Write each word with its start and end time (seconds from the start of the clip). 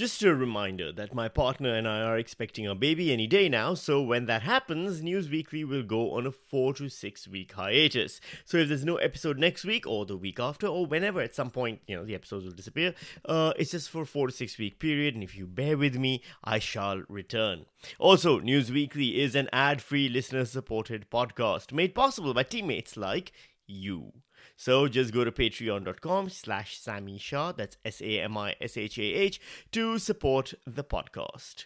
Just 0.00 0.22
a 0.22 0.34
reminder 0.34 0.92
that 0.92 1.12
my 1.12 1.28
partner 1.28 1.74
and 1.74 1.86
I 1.86 2.00
are 2.00 2.16
expecting 2.16 2.66
a 2.66 2.74
baby 2.74 3.12
any 3.12 3.26
day 3.26 3.50
now, 3.50 3.74
so 3.74 4.00
when 4.00 4.24
that 4.24 4.40
happens, 4.40 5.02
News 5.02 5.28
Weakly 5.28 5.62
will 5.62 5.82
go 5.82 6.12
on 6.12 6.26
a 6.26 6.32
four 6.32 6.72
to 6.72 6.88
six 6.88 7.28
week 7.28 7.52
hiatus. 7.52 8.18
So 8.46 8.56
if 8.56 8.68
there's 8.68 8.82
no 8.82 8.96
episode 8.96 9.36
next 9.36 9.66
week 9.66 9.86
or 9.86 10.06
the 10.06 10.16
week 10.16 10.40
after 10.40 10.66
or 10.66 10.86
whenever 10.86 11.20
at 11.20 11.34
some 11.34 11.50
point, 11.50 11.80
you 11.86 11.94
know, 11.94 12.06
the 12.06 12.14
episodes 12.14 12.46
will 12.46 12.52
disappear, 12.52 12.94
uh, 13.26 13.52
it's 13.58 13.72
just 13.72 13.90
for 13.90 14.00
a 14.00 14.06
four 14.06 14.28
to 14.28 14.32
six 14.32 14.56
week 14.56 14.78
period, 14.78 15.12
and 15.14 15.22
if 15.22 15.36
you 15.36 15.46
bear 15.46 15.76
with 15.76 15.96
me, 15.96 16.22
I 16.42 16.60
shall 16.60 17.02
return. 17.06 17.66
Also, 17.98 18.38
News 18.38 18.72
Weakly 18.72 19.20
is 19.20 19.34
an 19.34 19.50
ad 19.52 19.82
free 19.82 20.08
listener 20.08 20.46
supported 20.46 21.10
podcast 21.10 21.74
made 21.74 21.94
possible 21.94 22.32
by 22.32 22.44
teammates 22.44 22.96
like 22.96 23.32
you. 23.66 24.14
So 24.60 24.88
just 24.88 25.14
go 25.14 25.24
to 25.24 25.32
patreon.com 25.32 26.28
slash 26.28 26.78
Sami 26.78 27.16
Shah, 27.16 27.52
that's 27.52 27.78
S-A-M-I-S-H-A-H, 27.82 29.40
to 29.72 29.98
support 29.98 30.52
the 30.66 30.84
podcast. 30.84 31.64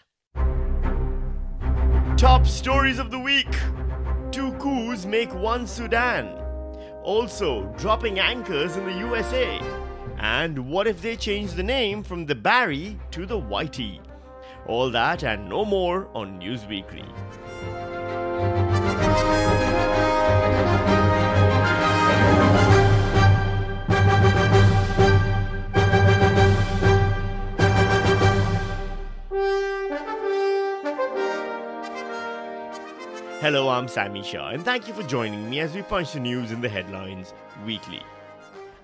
Top 2.17 2.47
stories 2.47 2.97
of 2.97 3.11
the 3.11 3.19
week. 3.19 3.53
Two 4.31 4.53
coups 4.59 5.05
make 5.05 5.35
one 5.35 5.67
Sudan. 5.67 6.41
Also, 7.03 7.65
dropping 7.77 8.17
anchors 8.17 8.77
in 8.77 8.85
the 8.85 8.97
USA. 8.99 9.59
And 10.17 10.69
what 10.69 10.87
if 10.87 11.01
they 11.01 11.17
change 11.17 11.51
the 11.51 11.63
name 11.63 12.01
from 12.01 12.25
the 12.25 12.35
Barry 12.35 12.97
to 13.11 13.25
the 13.25 13.37
Whitey? 13.37 13.99
All 14.67 14.89
that 14.91 15.21
and 15.25 15.49
no 15.49 15.65
more 15.65 16.07
on 16.15 16.37
News 16.37 16.65
Weakly. 16.65 17.03
Hello, 33.45 33.69
I'm 33.69 33.87
Sami 33.87 34.23
Shah, 34.23 34.49
and 34.49 34.65
thank 34.65 34.87
you 34.87 34.93
for 34.95 35.03
joining 35.03 35.47
me 35.47 35.59
as 35.59 35.75
we 35.75 35.83
punch 35.83 36.13
the 36.13 36.19
news 36.19 36.51
in 36.51 36.61
the 36.61 36.67
headlines 36.67 37.31
weekly. 37.63 38.01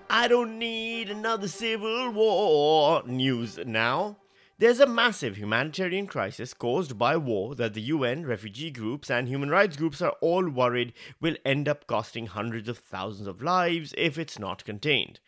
I 0.08 0.28
don't 0.28 0.56
need 0.56 1.10
another 1.10 1.48
civil 1.48 2.12
war 2.12 3.02
news 3.04 3.58
now. 3.66 4.18
There's 4.58 4.78
a 4.78 4.86
massive 4.86 5.36
humanitarian 5.36 6.06
crisis 6.06 6.54
caused 6.54 6.96
by 6.96 7.16
war 7.16 7.56
that 7.56 7.74
the 7.74 7.80
UN, 7.80 8.24
refugee 8.24 8.70
groups, 8.70 9.10
and 9.10 9.26
human 9.26 9.50
rights 9.50 9.76
groups 9.76 10.00
are 10.00 10.14
all 10.20 10.48
worried 10.48 10.92
will 11.20 11.34
end 11.44 11.68
up 11.68 11.88
costing 11.88 12.28
hundreds 12.28 12.68
of 12.68 12.78
thousands 12.78 13.26
of 13.26 13.42
lives 13.42 13.92
if 13.98 14.16
it's 14.16 14.38
not 14.38 14.64
contained. 14.64 15.18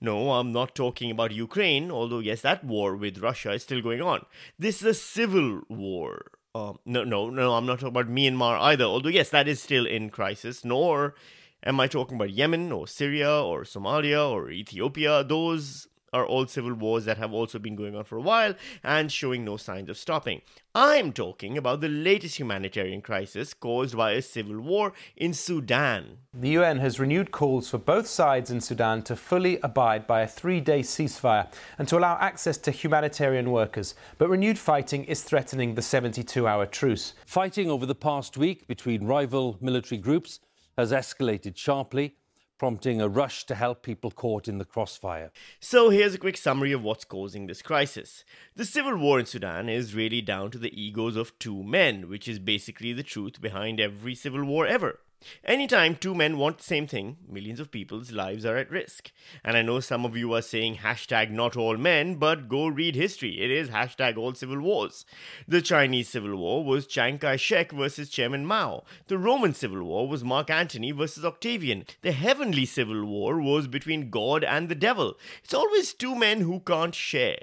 No, 0.00 0.30
I'm 0.34 0.52
not 0.52 0.76
talking 0.76 1.10
about 1.10 1.32
Ukraine, 1.32 1.90
although, 1.90 2.20
yes, 2.20 2.42
that 2.42 2.62
war 2.62 2.94
with 2.94 3.18
Russia 3.18 3.50
is 3.50 3.64
still 3.64 3.82
going 3.82 4.00
on. 4.00 4.26
This 4.56 4.80
is 4.80 4.86
a 4.86 4.94
civil 4.94 5.62
war. 5.68 6.26
Um, 6.56 6.78
no, 6.86 7.04
no, 7.04 7.28
no, 7.28 7.52
I'm 7.54 7.66
not 7.66 7.80
talking 7.80 7.88
about 7.88 8.08
Myanmar 8.08 8.58
either, 8.58 8.84
although, 8.84 9.10
yes, 9.10 9.28
that 9.28 9.46
is 9.46 9.62
still 9.62 9.84
in 9.84 10.08
crisis. 10.08 10.64
Nor 10.64 11.14
am 11.62 11.78
I 11.80 11.86
talking 11.86 12.16
about 12.16 12.30
Yemen 12.30 12.72
or 12.72 12.88
Syria 12.88 13.30
or 13.30 13.64
Somalia 13.64 14.30
or 14.30 14.50
Ethiopia. 14.50 15.22
Those 15.22 15.86
are 16.12 16.26
all 16.26 16.46
civil 16.46 16.74
wars 16.74 17.04
that 17.04 17.18
have 17.18 17.32
also 17.32 17.58
been 17.58 17.76
going 17.76 17.94
on 17.94 18.04
for 18.04 18.16
a 18.16 18.22
while 18.22 18.54
and 18.82 19.10
showing 19.10 19.44
no 19.44 19.56
signs 19.56 19.88
of 19.90 19.98
stopping. 19.98 20.40
I'm 20.74 21.12
talking 21.12 21.56
about 21.56 21.80
the 21.80 21.88
latest 21.88 22.38
humanitarian 22.38 23.00
crisis 23.00 23.54
caused 23.54 23.96
by 23.96 24.12
a 24.12 24.22
civil 24.22 24.60
war 24.60 24.92
in 25.16 25.32
Sudan. 25.32 26.18
The 26.34 26.50
UN 26.50 26.78
has 26.78 27.00
renewed 27.00 27.30
calls 27.32 27.70
for 27.70 27.78
both 27.78 28.06
sides 28.06 28.50
in 28.50 28.60
Sudan 28.60 29.02
to 29.04 29.16
fully 29.16 29.58
abide 29.62 30.06
by 30.06 30.20
a 30.22 30.28
three 30.28 30.60
day 30.60 30.80
ceasefire 30.80 31.50
and 31.78 31.88
to 31.88 31.98
allow 31.98 32.18
access 32.20 32.58
to 32.58 32.70
humanitarian 32.70 33.50
workers. 33.50 33.94
But 34.18 34.28
renewed 34.28 34.58
fighting 34.58 35.04
is 35.04 35.22
threatening 35.22 35.74
the 35.74 35.82
72 35.82 36.46
hour 36.46 36.66
truce. 36.66 37.14
Fighting 37.24 37.70
over 37.70 37.86
the 37.86 37.94
past 37.94 38.36
week 38.36 38.66
between 38.66 39.06
rival 39.06 39.56
military 39.60 39.98
groups 39.98 40.40
has 40.76 40.92
escalated 40.92 41.56
sharply 41.56 42.16
prompting 42.58 43.00
a 43.00 43.08
rush 43.08 43.44
to 43.46 43.54
help 43.54 43.82
people 43.82 44.10
caught 44.10 44.48
in 44.48 44.58
the 44.58 44.64
crossfire. 44.64 45.30
So, 45.60 45.90
here's 45.90 46.14
a 46.14 46.18
quick 46.18 46.36
summary 46.36 46.72
of 46.72 46.82
what's 46.82 47.04
causing 47.04 47.46
this 47.46 47.62
crisis. 47.62 48.24
The 48.54 48.64
civil 48.64 48.96
war 48.96 49.20
in 49.20 49.26
Sudan 49.26 49.68
is 49.68 49.94
really 49.94 50.22
down 50.22 50.50
to 50.52 50.58
the 50.58 50.80
egos 50.80 51.16
of 51.16 51.38
two 51.38 51.62
men, 51.62 52.08
which 52.08 52.28
is 52.28 52.38
basically 52.38 52.92
the 52.92 53.02
truth 53.02 53.40
behind 53.40 53.80
every 53.80 54.14
civil 54.14 54.44
war 54.44 54.66
ever. 54.66 55.00
Anytime 55.44 55.96
two 55.96 56.14
men 56.14 56.38
want 56.38 56.58
the 56.58 56.64
same 56.64 56.86
thing, 56.86 57.16
millions 57.28 57.60
of 57.60 57.70
people's 57.70 58.12
lives 58.12 58.44
are 58.44 58.56
at 58.56 58.70
risk. 58.70 59.12
And 59.44 59.56
I 59.56 59.62
know 59.62 59.80
some 59.80 60.04
of 60.04 60.16
you 60.16 60.32
are 60.34 60.42
saying 60.42 60.76
hashtag 60.76 61.30
not 61.30 61.56
all 61.56 61.76
men, 61.76 62.16
but 62.16 62.48
go 62.48 62.66
read 62.66 62.94
history. 62.94 63.40
It 63.40 63.50
is 63.50 63.70
hashtag 63.70 64.16
all 64.16 64.34
civil 64.34 64.60
wars. 64.60 65.04
The 65.48 65.62
Chinese 65.62 66.08
Civil 66.08 66.36
War 66.36 66.64
was 66.64 66.86
Chiang 66.86 67.18
Kai 67.18 67.36
shek 67.36 67.72
versus 67.72 68.10
Chairman 68.10 68.46
Mao. 68.46 68.84
The 69.08 69.18
Roman 69.18 69.54
Civil 69.54 69.82
War 69.82 70.08
was 70.08 70.24
Mark 70.24 70.50
Antony 70.50 70.92
versus 70.92 71.24
Octavian. 71.24 71.84
The 72.02 72.12
Heavenly 72.12 72.66
Civil 72.66 73.04
War 73.04 73.40
was 73.40 73.66
between 73.66 74.10
God 74.10 74.44
and 74.44 74.68
the 74.68 74.74
devil. 74.74 75.16
It's 75.42 75.54
always 75.54 75.92
two 75.92 76.14
men 76.14 76.40
who 76.40 76.60
can't 76.60 76.94
share. 76.94 77.38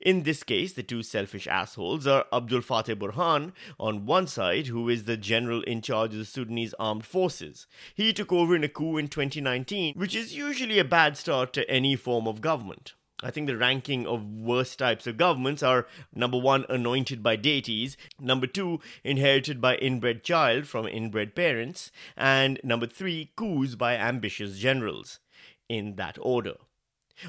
In 0.00 0.24
this 0.24 0.42
case, 0.42 0.72
the 0.72 0.82
two 0.82 1.02
selfish 1.02 1.46
assholes 1.46 2.06
are 2.06 2.26
Abdul 2.32 2.60
Fateh 2.60 2.94
Burhan 2.94 3.52
on 3.78 4.04
one 4.04 4.26
side, 4.26 4.66
who 4.66 4.88
is 4.88 5.04
the 5.04 5.16
general 5.16 5.62
in 5.62 5.80
charge 5.80 6.12
of 6.12 6.18
the 6.18 6.24
Sudanese 6.24 6.74
armed 6.78 7.06
forces. 7.06 7.66
He 7.94 8.12
took 8.12 8.32
over 8.32 8.54
in 8.54 8.64
a 8.64 8.68
coup 8.68 8.98
in 8.98 9.08
2019, 9.08 9.94
which 9.94 10.14
is 10.14 10.36
usually 10.36 10.78
a 10.78 10.84
bad 10.84 11.16
start 11.16 11.52
to 11.54 11.70
any 11.70 11.96
form 11.96 12.26
of 12.26 12.40
government. 12.40 12.94
I 13.22 13.30
think 13.30 13.46
the 13.46 13.56
ranking 13.56 14.06
of 14.06 14.28
worst 14.28 14.80
types 14.80 15.06
of 15.06 15.16
governments 15.16 15.62
are 15.62 15.86
number 16.12 16.38
one, 16.38 16.66
anointed 16.68 17.22
by 17.22 17.36
deities, 17.36 17.96
number 18.18 18.48
two, 18.48 18.80
inherited 19.04 19.60
by 19.60 19.76
inbred 19.76 20.24
child 20.24 20.66
from 20.66 20.88
inbred 20.88 21.36
parents, 21.36 21.92
and 22.16 22.60
number 22.64 22.86
three, 22.86 23.30
coups 23.36 23.76
by 23.76 23.94
ambitious 23.94 24.58
generals. 24.58 25.20
In 25.68 25.94
that 25.94 26.18
order. 26.20 26.56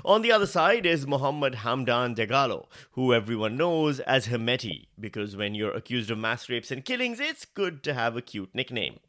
On 0.05 0.21
the 0.21 0.31
other 0.31 0.45
side 0.45 0.85
is 0.85 1.07
Mohammed 1.07 1.55
Hamdan 1.55 2.15
Dagalo, 2.15 2.67
who 2.91 3.13
everyone 3.13 3.57
knows 3.57 3.99
as 4.01 4.27
Hemeti, 4.27 4.87
because 4.99 5.35
when 5.35 5.55
you're 5.55 5.73
accused 5.73 6.11
of 6.11 6.17
mass 6.17 6.49
rapes 6.49 6.71
and 6.71 6.85
killings, 6.85 7.19
it's 7.19 7.45
good 7.45 7.83
to 7.83 7.93
have 7.93 8.15
a 8.15 8.21
cute 8.21 8.53
nickname. 8.53 8.99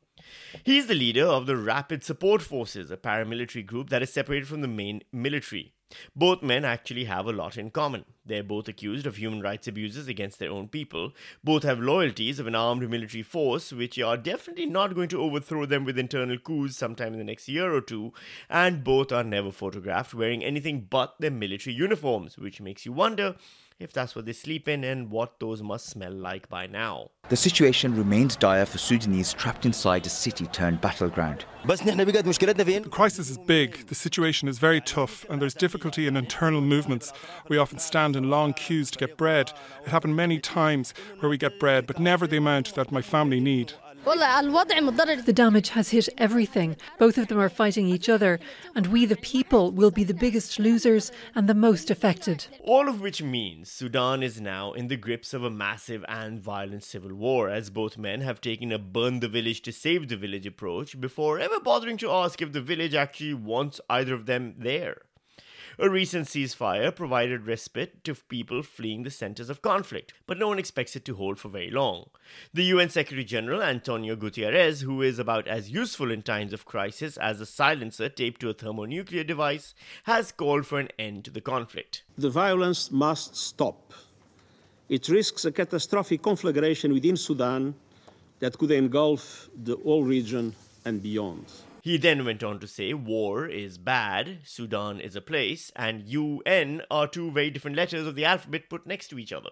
He's 0.65 0.87
the 0.87 0.95
leader 0.95 1.27
of 1.27 1.47
the 1.47 1.57
Rapid 1.57 2.03
Support 2.03 2.43
Forces, 2.43 2.91
a 2.91 2.97
paramilitary 2.97 3.65
group 3.65 3.91
that 3.91 4.03
is 4.03 4.13
separated 4.13 4.49
from 4.49 4.63
the 4.63 4.69
main 4.69 5.03
military. 5.13 5.74
Both 6.17 6.43
men 6.43 6.65
actually 6.65 7.05
have 7.05 7.27
a 7.27 7.33
lot 7.33 7.57
in 7.57 7.71
common. 7.71 8.05
They're 8.27 8.43
both 8.43 8.69
accused 8.69 9.07
of 9.07 9.17
human 9.17 9.43
rights 9.43 9.69
abuses 9.69 10.09
against 10.09 10.39
their 10.39 10.51
own 10.51 10.69
people. 10.69 11.13
Both 11.43 11.63
have 11.63 11.79
loyalties 11.79 12.39
of 12.39 12.47
an 12.47 12.55
armed 12.55 12.89
military 12.89 13.23
force, 13.23 13.73
which 13.73 13.99
are 13.99 14.17
definitely 14.17 14.67
not 14.67 14.95
going 14.95 15.09
to 15.11 15.21
overthrow 15.21 15.67
them 15.67 15.85
with 15.85 15.99
internal 15.99 16.39
coups 16.39 16.77
sometime 16.77 17.13
in 17.13 17.19
the 17.19 17.25
next 17.25 17.49
year 17.49 17.75
or 17.75 17.81
two. 17.81 18.13
And 18.49 18.83
both 18.83 19.13
are 19.13 19.25
never 19.25 19.53
photographed 19.53 20.15
wearing 20.15 20.43
anything 20.43 20.87
but 20.89 21.15
their 21.21 21.31
military 21.31 21.77
uniforms, 21.77 22.39
which 22.39 22.61
makes 22.61 22.87
you 22.87 22.93
wonder 22.93 23.37
if 23.79 23.93
that's 23.93 24.15
what 24.15 24.25
they 24.25 24.33
sleep 24.33 24.69
in 24.69 24.85
and 24.85 25.11
what 25.11 25.41
those 25.41 25.63
must 25.63 25.87
smell 25.87 26.13
like 26.13 26.49
by 26.49 26.67
now. 26.67 27.11
The 27.29 27.37
situation 27.37 27.97
remains 27.97 28.37
dire 28.37 28.67
for 28.67 28.79
Sudanese 28.79 29.33
trapped 29.33 29.65
inside 29.67 30.07
a 30.07 30.11
city 30.11 30.47
turned 30.47 30.81
battleground. 30.81 31.45
The 31.65 32.89
crisis 32.91 33.31
is 33.31 33.39
big, 33.39 33.87
the 33.87 33.95
situation 33.95 34.49
is 34.49 34.59
very 34.59 34.81
tough, 34.81 35.25
and 35.29 35.41
there's 35.41 35.55
difficulty 35.55 36.07
in 36.07 36.17
internal 36.17 36.61
movements. 36.61 37.13
We 37.49 37.59
often 37.59 37.79
stand 37.79 38.17
in 38.17 38.31
long 38.31 38.53
queues 38.53 38.91
to 38.93 38.99
get 38.99 39.17
bread. 39.17 39.53
It 39.85 39.91
happened 39.91 40.17
many 40.17 40.39
times 40.39 40.93
where 41.21 41.31
we 41.31 41.39
get 41.39 41.59
bread, 41.59 41.87
but 41.87 41.99
never 41.99 42.27
the 42.27 42.37
amount 42.37 42.75
that 42.75 42.93
my 42.93 43.03
family 43.03 43.41
need. 43.41 43.73
The 44.05 45.33
damage 45.35 45.71
has 45.71 45.89
hit 45.91 46.09
everything. 46.19 46.77
Both 46.99 47.17
of 47.17 47.29
them 47.29 47.41
are 47.41 47.49
fighting 47.49 47.89
each 47.89 48.11
other, 48.11 48.39
and 48.75 48.89
we, 48.89 49.07
the 49.07 49.17
people, 49.17 49.73
will 49.73 49.91
be 49.91 50.05
the 50.05 50.13
biggest 50.13 50.59
losers 50.59 51.11
and 51.35 51.49
the 51.49 51.55
most 51.55 51.91
affected. 51.91 52.47
All 52.61 52.89
of 52.89 53.01
which 53.01 53.23
means 53.23 53.71
Sudan 53.71 54.23
is 54.23 54.41
now 54.41 54.73
in 54.73 54.89
the 54.89 54.97
grips 54.97 55.33
of 55.33 55.43
a 55.43 55.51
massive 55.51 56.05
and 56.07 56.39
violent 56.39 56.85
civil 56.85 57.15
war, 57.15 57.49
as 57.49 57.71
both 57.71 57.97
men 57.97 58.21
have 58.21 58.43
taken 58.43 58.73
a 58.73 58.79
burn 58.79 59.21
the 59.21 59.29
village 59.29 59.63
to 59.63 59.73
save 59.73 60.09
the 60.09 60.17
village 60.17 60.47
approach 60.47 61.01
before 61.01 61.39
ever 61.39 61.59
bothering 61.59 61.97
to 61.97 62.11
ask 62.11 62.43
if 62.43 62.53
the 62.53 62.61
village 62.61 62.95
actually 62.95 63.35
wants 63.35 63.81
either 63.89 64.13
of 64.13 64.27
them 64.27 64.55
there. 64.59 65.03
A 65.77 65.91
recent 65.91 66.29
ceasefire 66.29 66.95
provided 66.95 67.49
respite 67.49 68.05
to 68.05 68.15
people 68.15 68.63
fleeing 68.63 69.03
the 69.03 69.11
centers 69.11 69.51
of 69.51 69.61
conflict, 69.61 70.15
but 70.25 70.39
no 70.39 70.47
one 70.47 70.59
expects 70.61 70.95
it 70.95 71.05
to 71.07 71.17
hold 71.17 71.41
for 71.41 71.49
very 71.49 71.71
long. 71.71 72.11
The 72.53 72.63
UN 72.67 72.91
Secretary 72.91 73.25
General 73.25 73.61
Antonio 73.61 74.15
Guterres, 74.15 74.83
who 74.83 75.03
is 75.03 75.19
about 75.19 75.49
as 75.49 75.71
useful 75.71 76.13
in 76.13 76.23
times 76.23 76.53
of 76.53 76.65
crisis 76.65 77.17
as 77.17 77.41
a 77.41 77.47
silencer 77.47 78.09
taped 78.09 78.41
to 78.43 78.51
a 78.51 78.55
thermonuclear 78.55 79.25
device, 79.25 79.75
has 80.05 80.31
called 80.31 80.65
for 80.65 80.79
an 80.79 80.91
end 80.97 81.25
to 81.25 81.33
the 81.33 81.41
conflict. 81.41 82.05
The 82.17 82.31
violence 82.31 82.93
must 82.93 83.35
stop. 83.35 83.93
It 84.89 85.09
risks 85.09 85.45
a 85.45 85.51
catastrophic 85.51 86.23
conflagration 86.23 86.93
within 86.93 87.17
Sudan 87.17 87.75
that 88.39 88.57
could 88.59 88.71
engulf 88.71 89.51
the 89.57 89.77
whole 89.79 90.05
region 90.05 90.55
and 90.85 91.03
beyond. 91.03 91.47
He 91.85 91.99
then 91.99 92.25
went 92.25 92.43
on 92.43 92.61
to 92.61 92.67
say 92.67 92.95
war 92.95 93.47
is 93.47 93.77
bad, 93.77 94.39
Sudan 94.45 95.01
is 95.01 95.17
a 95.17 95.21
place, 95.21 95.71
and 95.77 96.09
UN 96.09 96.81
are 96.91 97.07
two 97.07 97.31
very 97.31 97.51
different 97.51 97.77
letters 97.77 98.07
of 98.07 98.15
the 98.15 98.25
alphabet 98.25 98.71
put 98.71 98.87
next 98.87 99.09
to 99.09 99.19
each 99.19 99.35
other. 99.35 99.51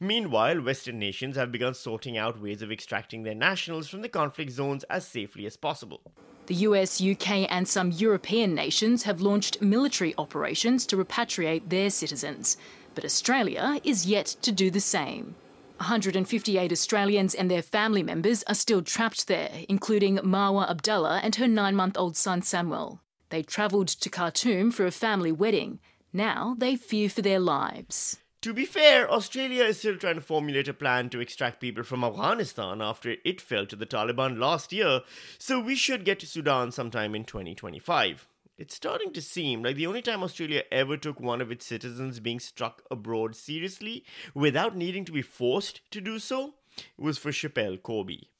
Meanwhile, 0.00 0.62
Western 0.62 0.98
nations 0.98 1.36
have 1.36 1.52
begun 1.52 1.74
sorting 1.74 2.18
out 2.18 2.42
ways 2.42 2.62
of 2.62 2.72
extracting 2.72 3.22
their 3.22 3.36
nationals 3.36 3.86
from 3.88 4.02
the 4.02 4.08
conflict 4.08 4.50
zones 4.50 4.82
as 4.90 5.06
safely 5.06 5.46
as 5.46 5.56
possible. 5.56 6.00
The 6.46 6.66
US, 6.66 7.00
UK, 7.00 7.46
and 7.48 7.68
some 7.68 7.92
European 7.92 8.52
nations 8.52 9.04
have 9.04 9.20
launched 9.20 9.62
military 9.62 10.16
operations 10.18 10.84
to 10.86 10.96
repatriate 10.96 11.68
their 11.68 11.90
citizens, 11.90 12.56
but 12.96 13.04
Australia 13.04 13.80
is 13.84 14.04
yet 14.04 14.26
to 14.42 14.50
do 14.50 14.68
the 14.68 14.80
same. 14.80 15.36
158 15.78 16.72
Australians 16.72 17.34
and 17.34 17.50
their 17.50 17.62
family 17.62 18.02
members 18.02 18.42
are 18.44 18.54
still 18.54 18.82
trapped 18.82 19.26
there, 19.26 19.50
including 19.68 20.18
Marwa 20.18 20.68
Abdullah 20.70 21.20
and 21.22 21.36
her 21.36 21.46
nine 21.46 21.76
month 21.76 21.96
old 21.98 22.16
son 22.16 22.42
Samuel. 22.42 23.00
They 23.28 23.42
travelled 23.42 23.88
to 23.88 24.08
Khartoum 24.08 24.70
for 24.70 24.86
a 24.86 24.90
family 24.90 25.32
wedding. 25.32 25.80
Now 26.12 26.54
they 26.58 26.76
fear 26.76 27.08
for 27.08 27.22
their 27.22 27.40
lives. 27.40 28.18
To 28.42 28.54
be 28.54 28.64
fair, 28.64 29.10
Australia 29.10 29.64
is 29.64 29.78
still 29.78 29.96
trying 29.96 30.14
to 30.14 30.20
formulate 30.20 30.68
a 30.68 30.74
plan 30.74 31.10
to 31.10 31.20
extract 31.20 31.60
people 31.60 31.82
from 31.82 32.04
Afghanistan 32.04 32.80
after 32.80 33.16
it 33.24 33.40
fell 33.40 33.66
to 33.66 33.76
the 33.76 33.86
Taliban 33.86 34.38
last 34.38 34.72
year, 34.72 35.00
so 35.36 35.58
we 35.58 35.74
should 35.74 36.04
get 36.04 36.20
to 36.20 36.26
Sudan 36.26 36.70
sometime 36.70 37.14
in 37.14 37.24
2025. 37.24 38.28
It's 38.58 38.74
starting 38.74 39.12
to 39.12 39.20
seem 39.20 39.62
like 39.62 39.76
the 39.76 39.86
only 39.86 40.00
time 40.00 40.22
Australia 40.22 40.62
ever 40.72 40.96
took 40.96 41.20
one 41.20 41.42
of 41.42 41.50
its 41.50 41.66
citizens 41.66 42.20
being 42.20 42.40
struck 42.40 42.80
abroad 42.90 43.36
seriously 43.36 44.02
without 44.32 44.74
needing 44.74 45.04
to 45.04 45.12
be 45.12 45.20
forced 45.20 45.82
to 45.90 46.00
do 46.00 46.18
so 46.18 46.54
was 46.96 47.18
for 47.18 47.32
Schapelle 47.32 47.82
Corby. 47.82 48.30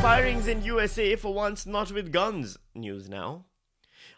Firings 0.00 0.46
in 0.46 0.62
USA 0.62 1.16
for 1.16 1.34
once 1.34 1.66
not 1.66 1.90
with 1.90 2.12
guns. 2.12 2.56
News 2.72 3.08
now. 3.08 3.46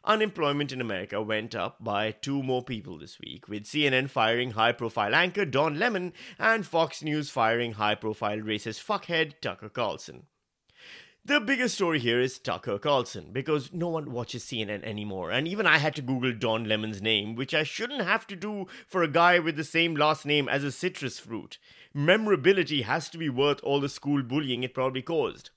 Unemployment 0.05 0.71
in 0.71 0.83
America 0.83 1.23
went 1.23 1.55
up 1.55 1.83
by 1.83 2.11
two 2.11 2.43
more 2.43 2.63
people 2.63 2.99
this 2.99 3.19
week, 3.19 3.49
with 3.49 3.65
CNN 3.65 4.11
firing 4.11 4.51
high 4.51 4.73
profile 4.73 5.15
anchor 5.15 5.47
Don 5.47 5.79
Lemon 5.79 6.13
and 6.39 6.67
Fox 6.67 7.03
News 7.03 7.31
firing 7.31 7.73
high 7.73 7.95
profile 7.95 8.41
racist 8.41 8.85
fuckhead 8.85 9.41
Tucker 9.41 9.71
Carlson. 9.71 10.27
The 11.27 11.41
biggest 11.41 11.75
story 11.75 11.99
here 11.99 12.21
is 12.21 12.39
Tucker 12.39 12.79
Carlson, 12.79 13.31
because 13.33 13.73
no 13.73 13.89
one 13.89 14.13
watches 14.13 14.45
CNN 14.45 14.85
anymore, 14.85 15.33
and 15.33 15.49
even 15.49 15.67
I 15.67 15.79
had 15.79 15.97
to 15.97 16.01
Google 16.01 16.33
Don 16.33 16.69
Lemon's 16.69 17.03
name, 17.03 17.35
which 17.35 17.53
I 17.53 17.65
shouldn't 17.65 18.03
have 18.03 18.29
to 18.29 18.37
do 18.37 18.69
for 18.87 19.03
a 19.03 19.09
guy 19.09 19.41
with 19.41 19.57
the 19.57 19.65
same 19.65 19.97
last 19.97 20.25
name 20.25 20.49
as 20.49 20.63
a 20.63 20.71
citrus 20.71 21.19
fruit. 21.19 21.59
Memorability 21.93 22.83
has 22.83 23.09
to 23.09 23.19
be 23.19 23.29
worth 23.29 23.59
all 23.65 23.81
the 23.81 23.89
school 23.89 24.23
bullying 24.23 24.63
it 24.63 24.73
probably 24.73 25.03
caused. 25.03 25.51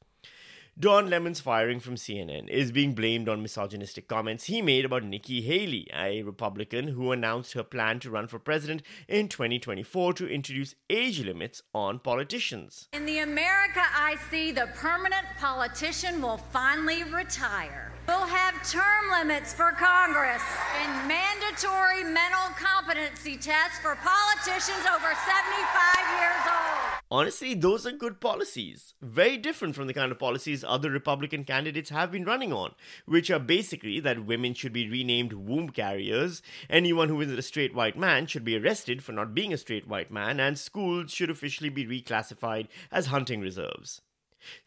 Don 0.81 1.09
Lemon's 1.09 1.41
firing 1.41 1.81
from 1.81 1.95
CNN 1.95 2.47
is 2.47 2.71
being 2.71 2.93
blamed 2.93 3.27
on 3.27 3.41
misogynistic 3.41 4.07
comments 4.07 4.45
he 4.45 4.61
made 4.61 4.85
about 4.85 5.03
Nikki 5.03 5.41
Haley, 5.41 5.89
a 5.93 6.23
Republican 6.23 6.87
who 6.87 7.11
announced 7.11 7.51
her 7.51 7.63
plan 7.63 7.99
to 7.99 8.09
run 8.09 8.27
for 8.27 8.39
president 8.39 8.83
in 9.09 9.27
2024 9.27 10.13
to 10.13 10.29
introduce 10.29 10.75
age 10.89 11.19
limits 11.19 11.61
on 11.75 11.99
politicians. 11.99 12.87
In 12.93 13.05
the 13.05 13.19
America 13.19 13.81
I 13.93 14.15
see, 14.31 14.53
the 14.53 14.69
permanent 14.75 15.25
politician 15.37 16.21
will 16.21 16.37
finally 16.37 17.03
retire. 17.03 17.91
We'll 18.07 18.25
have 18.25 18.55
term 18.71 19.11
limits 19.19 19.53
for 19.53 19.73
Congress 19.73 20.43
and 20.81 21.07
mandatory 21.09 22.05
mental 22.05 22.55
competency 22.55 23.35
tests 23.35 23.79
for 23.79 23.97
politicians 23.99 24.87
over 24.87 25.11
75 25.11 26.21
years 26.21 26.45
old. 26.47 26.78
Honestly, 27.11 27.55
those 27.55 27.87
are 27.87 27.91
good 27.91 28.21
policies. 28.21 28.93
Very 29.01 29.35
different 29.35 29.73
from 29.73 29.87
the 29.87 29.95
kind 29.95 30.11
of 30.11 30.19
policies 30.19 30.63
other 30.63 30.91
Republican 30.91 31.43
candidates 31.43 31.89
have 31.89 32.11
been 32.11 32.23
running 32.23 32.53
on, 32.53 32.75
which 33.07 33.31
are 33.31 33.39
basically 33.39 33.99
that 33.99 34.27
women 34.27 34.53
should 34.53 34.71
be 34.71 34.87
renamed 34.87 35.33
womb 35.33 35.69
carriers, 35.71 36.43
anyone 36.69 37.09
who 37.09 37.19
isn't 37.21 37.39
a 37.39 37.41
straight 37.41 37.73
white 37.73 37.97
man 37.97 38.27
should 38.27 38.43
be 38.43 38.55
arrested 38.55 39.03
for 39.03 39.11
not 39.11 39.33
being 39.33 39.51
a 39.51 39.57
straight 39.57 39.87
white 39.87 40.11
man, 40.11 40.39
and 40.39 40.59
schools 40.59 41.11
should 41.11 41.31
officially 41.31 41.69
be 41.69 41.83
reclassified 41.83 42.67
as 42.91 43.07
hunting 43.07 43.41
reserves. 43.41 44.01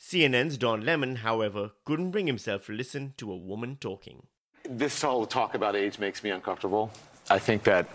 CNN's 0.01 0.59
Don 0.59 0.85
Lemon, 0.85 1.17
however, 1.17 1.71
couldn't 1.85 2.11
bring 2.11 2.27
himself 2.27 2.67
to 2.67 2.73
listen 2.73 3.15
to 3.19 3.31
a 3.31 3.37
woman 3.37 3.77
talking. 3.81 4.27
This 4.69 5.01
whole 5.01 5.27
talk 5.27 5.55
about 5.55 5.77
age 5.77 6.01
makes 6.01 6.25
me 6.25 6.31
uncomfortable. 6.31 6.91
I 7.33 7.39
think 7.39 7.63
that 7.65 7.89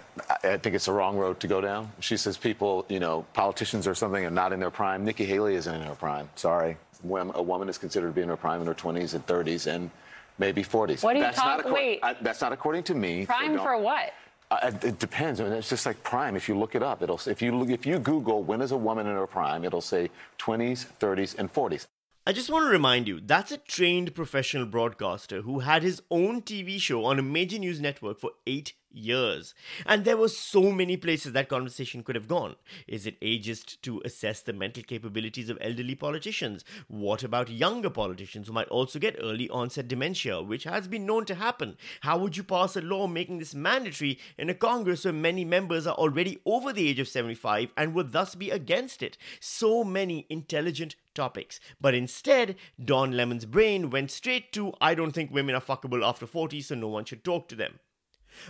I 0.43 0.57
think 0.57 0.73
it's 0.75 0.85
the 0.85 0.91
wrong 0.91 1.15
road 1.15 1.39
to 1.41 1.47
go 1.47 1.61
down. 1.61 1.91
She 1.99 2.17
says 2.17 2.37
people, 2.37 2.87
you 2.89 2.99
know, 2.99 3.23
politicians 3.33 3.85
or 3.85 3.93
something 3.93 4.25
are 4.25 4.31
not 4.31 4.51
in 4.51 4.59
their 4.59 4.71
prime. 4.71 5.05
Nikki 5.05 5.25
Haley 5.25 5.53
isn't 5.53 5.75
in 5.75 5.83
her 5.83 5.93
prime. 5.93 6.27
Sorry, 6.35 6.75
when 7.03 7.31
a 7.35 7.43
woman 7.43 7.69
is 7.69 7.77
considered 7.77 8.07
to 8.07 8.13
be 8.13 8.21
in 8.23 8.29
her 8.29 8.35
prime 8.35 8.61
in 8.61 8.67
her 8.67 8.73
20s 8.73 9.13
and 9.13 9.23
30s 9.27 9.67
and 9.67 9.91
maybe 10.39 10.63
40s. 10.63 11.03
What 11.03 11.13
do 11.13 11.19
you 11.19 11.25
that's 11.25 11.37
talk? 11.37 11.65
Not 11.65 11.71
wait, 11.71 11.99
I, 12.01 12.15
that's 12.19 12.41
not 12.41 12.51
according 12.51 12.81
to 12.83 12.95
me. 12.95 13.27
prime 13.27 13.55
so 13.55 13.63
for 13.63 13.77
what? 13.77 14.13
uh, 14.49 14.71
it 14.81 14.97
depends. 14.97 15.39
I 15.39 15.43
mean, 15.43 15.53
it's 15.53 15.69
just 15.69 15.85
like 15.85 16.01
prime. 16.03 16.35
If 16.35 16.49
you 16.49 16.57
look 16.57 16.73
it 16.73 16.81
up, 16.81 17.03
it'll 17.03 17.21
if 17.27 17.39
you 17.39 17.55
look, 17.55 17.69
if 17.69 17.85
you 17.85 17.99
Google 17.99 18.41
when 18.41 18.61
is 18.61 18.71
a 18.71 18.77
woman 18.77 19.05
in 19.05 19.13
her 19.13 19.27
prime, 19.27 19.63
it'll 19.63 19.81
say 19.81 20.09
20s, 20.39 20.87
30s, 20.99 21.37
and 21.37 21.53
40s. 21.53 21.85
I 22.25 22.33
just 22.33 22.49
want 22.49 22.65
to 22.65 22.69
remind 22.69 23.07
you 23.07 23.21
that's 23.21 23.53
a 23.53 23.57
trained 23.57 24.13
professional 24.13 24.65
broadcaster 24.65 25.43
who 25.43 25.59
had 25.59 25.81
his 25.81 26.01
own 26.11 26.41
TV 26.41 26.77
show 26.79 27.05
on 27.05 27.19
a 27.19 27.21
major 27.21 27.57
news 27.57 27.79
network 27.79 28.19
for 28.19 28.31
eight 28.45 28.73
years. 28.97 29.53
And 29.85 30.03
there 30.03 30.17
were 30.17 30.29
so 30.29 30.71
many 30.71 30.97
places 30.97 31.33
that 31.33 31.49
conversation 31.49 32.03
could 32.03 32.15
have 32.15 32.27
gone. 32.27 32.55
Is 32.87 33.05
it 33.05 33.19
ageist 33.21 33.81
to 33.81 34.01
assess 34.03 34.41
the 34.41 34.53
mental 34.53 34.83
capabilities 34.83 35.49
of 35.49 35.57
elderly 35.61 35.95
politicians? 35.95 36.63
What 36.87 37.23
about 37.23 37.49
younger 37.49 37.89
politicians 37.89 38.47
who 38.47 38.53
might 38.53 38.67
also 38.69 38.99
get 38.99 39.17
early 39.19 39.49
onset 39.49 39.87
dementia, 39.87 40.41
which 40.41 40.63
has 40.63 40.87
been 40.87 41.05
known 41.05 41.25
to 41.25 41.35
happen? 41.35 41.77
How 42.01 42.17
would 42.17 42.37
you 42.37 42.43
pass 42.43 42.75
a 42.75 42.81
law 42.81 43.07
making 43.07 43.39
this 43.39 43.55
mandatory 43.55 44.19
in 44.37 44.49
a 44.49 44.53
Congress 44.53 45.05
where 45.05 45.13
many 45.13 45.45
members 45.45 45.87
are 45.87 45.95
already 45.95 46.39
over 46.45 46.73
the 46.73 46.89
age 46.89 46.99
of 46.99 47.07
75 47.07 47.69
and 47.77 47.93
would 47.93 48.11
thus 48.11 48.35
be 48.35 48.49
against 48.49 49.03
it? 49.03 49.17
So 49.39 49.83
many 49.83 50.25
intelligent 50.29 50.95
topics. 51.17 51.59
But 51.81 51.95
instead, 51.95 52.55
Don 52.83 53.11
Lemon's 53.11 53.45
brain 53.45 53.89
went 53.89 54.11
straight 54.11 54.53
to 54.53 54.73
I 54.79 54.93
don't 54.95 55.11
think 55.11 55.31
women 55.31 55.55
are 55.55 55.61
fuckable 55.61 56.07
after 56.07 56.27
40, 56.27 56.61
so 56.61 56.75
no 56.75 56.87
one 56.87 57.05
should 57.05 57.23
talk 57.23 57.47
to 57.49 57.55
them. 57.55 57.79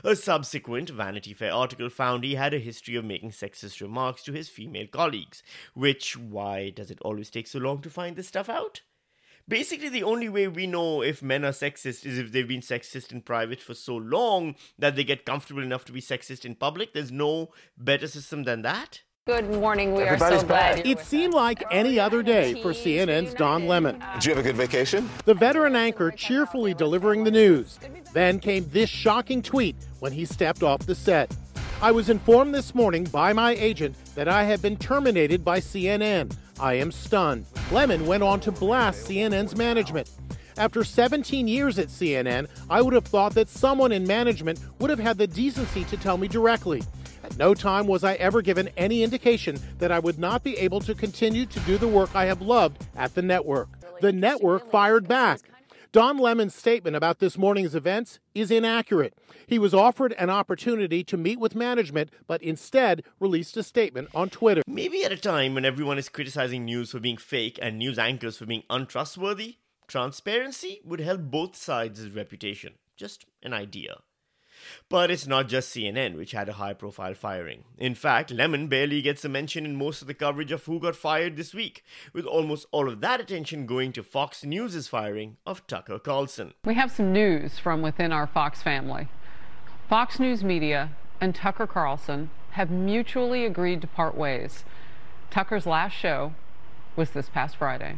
A 0.04 0.16
subsequent 0.16 0.90
Vanity 0.90 1.34
Fair 1.34 1.54
article 1.54 1.90
found 1.90 2.24
he 2.24 2.36
had 2.36 2.54
a 2.54 2.60
history 2.60 2.96
of 2.96 3.06
making 3.06 3.32
sexist 3.32 3.82
remarks 3.82 4.24
to 4.24 4.34
his 4.34 4.50
female 4.50 4.88
colleagues, 4.88 5.44
which, 5.74 6.18
why 6.18 6.70
does 6.70 6.92
it 6.92 7.02
always 7.02 7.30
take 7.30 7.48
so 7.48 7.60
long 7.60 7.82
to 7.82 7.90
find 7.90 8.16
this 8.16 8.28
stuff 8.28 8.50
out? 8.50 8.82
Basically, 9.50 9.88
the 9.88 10.04
only 10.04 10.28
way 10.28 10.50
we 10.50 10.68
know 10.68 11.02
if 11.02 11.22
men 11.22 11.46
are 11.46 11.52
sexist 11.52 12.06
is 12.06 12.18
if 12.18 12.34
they've 12.34 12.48
been 12.48 12.60
sexist 12.60 13.14
in 13.14 13.22
private 13.22 13.62
for 13.62 13.74
so 13.74 13.96
long 13.96 14.56
that 14.78 14.98
they 14.98 15.06
get 15.06 15.26
comfortable 15.26 15.64
enough 15.64 15.86
to 15.86 15.94
be 15.94 16.02
sexist 16.02 16.44
in 16.44 16.54
public. 16.54 16.94
There's 16.94 17.14
no 17.14 17.54
better 17.78 18.08
system 18.08 18.44
than 18.44 18.62
that. 18.64 19.04
Good 19.28 19.50
morning. 19.52 19.94
We 19.94 20.04
Everybody's 20.04 20.38
are 20.38 20.40
so 20.40 20.48
glad. 20.48 20.76
back. 20.78 20.86
you're 20.86 20.94
It 20.94 20.98
with 21.00 21.06
seemed 21.06 21.34
us. 21.34 21.36
like 21.38 21.62
any 21.70 22.00
other 22.00 22.24
day 22.24 22.62
for 22.62 22.72
CNN's 22.72 23.34
Don 23.34 23.68
Lemon. 23.68 24.02
Did 24.14 24.26
you 24.26 24.34
have 24.34 24.40
a 24.40 24.42
good 24.48 24.56
vacation? 24.56 25.10
The 25.26 25.34
veteran 25.34 25.76
anchor 25.76 26.12
cheerfully 26.12 26.74
delivering 26.74 27.26
the 27.26 27.32
news. 27.32 27.78
Then 28.14 28.40
came 28.40 28.70
this 28.70 28.90
shocking 28.90 29.42
tweet 29.42 29.76
when 30.00 30.14
he 30.14 30.24
stepped 30.24 30.64
off 30.64 30.86
the 30.86 30.96
set. 30.96 31.36
I 31.82 31.92
was 31.92 32.10
informed 32.10 32.56
this 32.56 32.74
morning 32.74 33.04
by 33.04 33.34
my 33.34 33.52
agent 33.56 33.98
that 34.16 34.30
I 34.30 34.44
have 34.46 34.62
been 34.62 34.78
terminated 34.78 35.44
by 35.44 35.60
CNN. 35.60 36.34
I 36.58 36.76
am 36.76 36.90
stunned. 36.94 37.46
Lemon 37.70 38.06
went 38.06 38.24
on 38.24 38.40
to 38.40 38.52
blast 38.54 39.10
CNN's 39.10 39.58
management. 39.58 40.10
After 40.58 40.84
17 40.86 41.48
years 41.50 41.78
at 41.78 41.90
CNN, 41.90 42.48
I 42.70 42.82
would 42.82 42.94
have 42.94 43.06
thought 43.06 43.36
that 43.36 43.50
someone 43.50 43.92
in 43.92 44.08
management 44.08 44.60
would 44.80 44.90
have 44.90 44.98
had 45.00 45.18
the 45.18 45.28
decency 45.28 45.84
to 45.84 45.98
tell 45.98 46.18
me 46.18 46.28
directly. 46.30 46.82
No 47.38 47.54
time 47.54 47.86
was 47.86 48.04
I 48.04 48.16
ever 48.16 48.42
given 48.42 48.70
any 48.78 49.04
indication 49.04 49.60
that 49.78 49.92
I 49.92 50.00
would 50.00 50.18
not 50.18 50.44
be 50.44 50.58
able 50.58 50.80
to 50.82 50.96
continue 50.96 51.46
to 51.46 51.60
do 51.62 51.78
the 51.78 51.88
work 51.88 52.16
I 52.16 52.26
have 52.26 52.42
loved 52.42 52.88
at 52.96 53.14
the 53.14 53.22
network. 53.22 53.70
The 54.02 54.12
network 54.12 54.72
fired 54.72 55.08
back. 55.08 55.42
Don 55.92 56.18
Lemon's 56.18 56.56
statement 56.56 56.96
about 56.96 57.20
this 57.20 57.38
morning's 57.38 57.76
events 57.76 58.20
is 58.34 58.50
inaccurate. 58.50 59.14
He 59.46 59.60
was 59.60 59.74
offered 59.74 60.14
an 60.14 60.32
opportunity 60.32 61.04
to 61.04 61.16
meet 61.16 61.40
with 61.40 61.56
management, 61.56 62.10
but 62.26 62.42
instead 62.42 63.04
released 63.20 63.56
a 63.56 63.64
statement 63.64 64.10
on 64.16 64.30
Twitter. 64.30 64.64
Maybe 64.68 65.04
at 65.04 65.12
a 65.12 65.18
time 65.18 65.54
when 65.54 65.64
everyone 65.64 66.00
is 66.00 66.10
criticizing 66.10 66.66
news 66.66 66.92
for 66.92 67.00
being 67.00 67.18
fake 67.18 67.60
and 67.62 67.78
news 67.78 68.00
anchors 68.00 68.38
for 68.38 68.48
being 68.48 68.64
untrustworthy, 68.70 69.58
transparency 69.88 70.82
would 70.84 71.02
help 71.02 71.22
both 71.22 71.56
sides' 71.56 72.10
reputation. 72.10 72.74
Just 72.96 73.26
an 73.44 73.54
idea. 73.54 73.98
But 74.90 75.12
it's 75.12 75.28
not 75.28 75.48
just 75.48 75.76
CNN 75.76 76.16
which 76.16 76.32
had 76.32 76.50
a 76.50 76.54
high 76.54 76.74
profile 76.74 77.14
firing. 77.14 77.64
In 77.78 77.96
fact, 77.96 78.32
Lemon 78.32 78.68
barely 78.68 79.02
gets 79.02 79.26
a 79.26 79.30
mention 79.30 79.66
in 79.66 79.76
most 79.76 80.02
of 80.02 80.08
the 80.08 80.14
coverage 80.14 80.52
of 80.52 80.66
who 80.66 80.80
got 80.80 80.96
fired 80.96 81.36
this 81.36 81.54
week, 81.54 81.84
with 82.14 82.26
almost 82.26 82.66
all 82.72 82.88
of 82.88 83.02
that 83.02 83.20
attention 83.20 83.66
going 83.66 83.92
to 83.94 84.04
Fox 84.04 84.44
News' 84.44 84.88
firing 84.88 85.38
of 85.46 85.66
Tucker 85.68 86.00
Carlson. 86.00 86.54
We 86.66 86.76
have 86.76 86.92
some 86.92 87.12
news 87.14 87.60
from 87.60 87.82
within 87.82 88.12
our 88.12 88.28
Fox 88.28 88.62
family. 88.62 89.08
Fox 89.90 90.20
News 90.20 90.44
Media 90.44 90.92
and 91.22 91.34
Tucker 91.34 91.68
Carlson 91.68 92.30
have 92.52 92.70
mutually 92.70 93.46
agreed 93.46 93.82
to 93.82 93.88
part 93.88 94.16
ways. 94.16 94.64
Tucker's 95.30 95.66
last 95.66 95.94
show 95.94 96.34
was 96.96 97.12
this 97.12 97.30
past 97.30 97.56
Friday. 97.56 97.98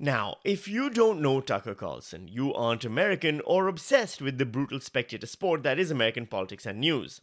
Now, 0.00 0.36
if 0.44 0.68
you 0.68 0.90
don't 0.90 1.20
know 1.20 1.40
Tucker 1.40 1.74
Carlson, 1.74 2.28
you 2.28 2.54
aren't 2.54 2.84
American 2.84 3.40
or 3.44 3.66
obsessed 3.66 4.22
with 4.22 4.38
the 4.38 4.46
brutal 4.46 4.78
spectator 4.78 5.26
sport 5.26 5.64
that 5.64 5.80
is 5.80 5.90
American 5.90 6.24
politics 6.24 6.66
and 6.66 6.78
news. 6.78 7.20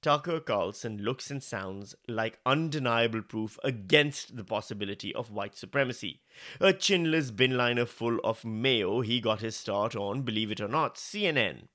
Tucker 0.00 0.40
Carlson 0.40 0.98
looks 0.98 1.30
and 1.30 1.42
sounds 1.42 1.94
like 2.08 2.38
undeniable 2.46 3.20
proof 3.20 3.58
against 3.62 4.36
the 4.36 4.44
possibility 4.44 5.14
of 5.14 5.30
white 5.30 5.54
supremacy. 5.54 6.22
A 6.60 6.72
chinless 6.72 7.30
bin 7.30 7.58
liner 7.58 7.84
full 7.84 8.18
of 8.24 8.42
mayo 8.42 9.02
he 9.02 9.20
got 9.20 9.42
his 9.42 9.56
start 9.56 9.94
on, 9.94 10.22
believe 10.22 10.50
it 10.50 10.62
or 10.62 10.68
not, 10.68 10.94
CNN. 10.94 11.68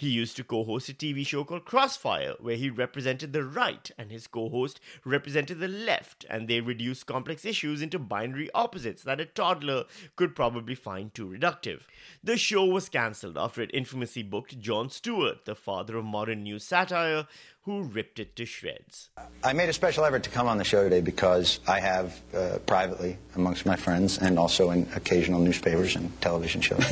He 0.00 0.08
used 0.08 0.36
to 0.38 0.44
co 0.44 0.64
host 0.64 0.88
a 0.88 0.94
TV 0.94 1.26
show 1.26 1.44
called 1.44 1.66
Crossfire, 1.66 2.34
where 2.40 2.56
he 2.56 2.70
represented 2.70 3.34
the 3.34 3.44
right 3.44 3.90
and 3.98 4.10
his 4.10 4.26
co 4.26 4.48
host 4.48 4.80
represented 5.04 5.60
the 5.60 5.68
left, 5.68 6.24
and 6.30 6.48
they 6.48 6.62
reduced 6.62 7.04
complex 7.04 7.44
issues 7.44 7.82
into 7.82 7.98
binary 7.98 8.48
opposites 8.54 9.02
that 9.02 9.20
a 9.20 9.26
toddler 9.26 9.84
could 10.16 10.34
probably 10.34 10.74
find 10.74 11.12
too 11.12 11.26
reductive. 11.26 11.82
The 12.24 12.38
show 12.38 12.64
was 12.64 12.88
cancelled 12.88 13.36
after 13.36 13.60
it 13.60 13.70
infamously 13.74 14.22
booked 14.22 14.58
Jon 14.58 14.88
Stewart, 14.88 15.44
the 15.44 15.54
father 15.54 15.98
of 15.98 16.06
modern 16.06 16.44
news 16.44 16.64
satire, 16.64 17.26
who 17.64 17.82
ripped 17.82 18.18
it 18.18 18.34
to 18.36 18.46
shreds. 18.46 19.10
I 19.44 19.52
made 19.52 19.68
a 19.68 19.74
special 19.74 20.06
effort 20.06 20.22
to 20.22 20.30
come 20.30 20.48
on 20.48 20.56
the 20.56 20.64
show 20.64 20.82
today 20.82 21.02
because 21.02 21.60
I 21.68 21.78
have 21.78 22.18
uh, 22.34 22.58
privately, 22.64 23.18
amongst 23.36 23.66
my 23.66 23.76
friends, 23.76 24.16
and 24.16 24.38
also 24.38 24.70
in 24.70 24.88
occasional 24.96 25.40
newspapers 25.40 25.94
and 25.94 26.18
television 26.22 26.62
shows, 26.62 26.86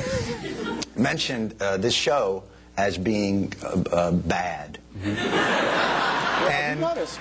mentioned 0.96 1.54
uh, 1.62 1.78
this 1.78 1.94
show 1.94 2.44
as 2.78 2.96
being 2.96 3.52
uh, 3.62 3.82
uh, 3.92 4.10
bad. 4.12 4.78
and, 5.04 6.80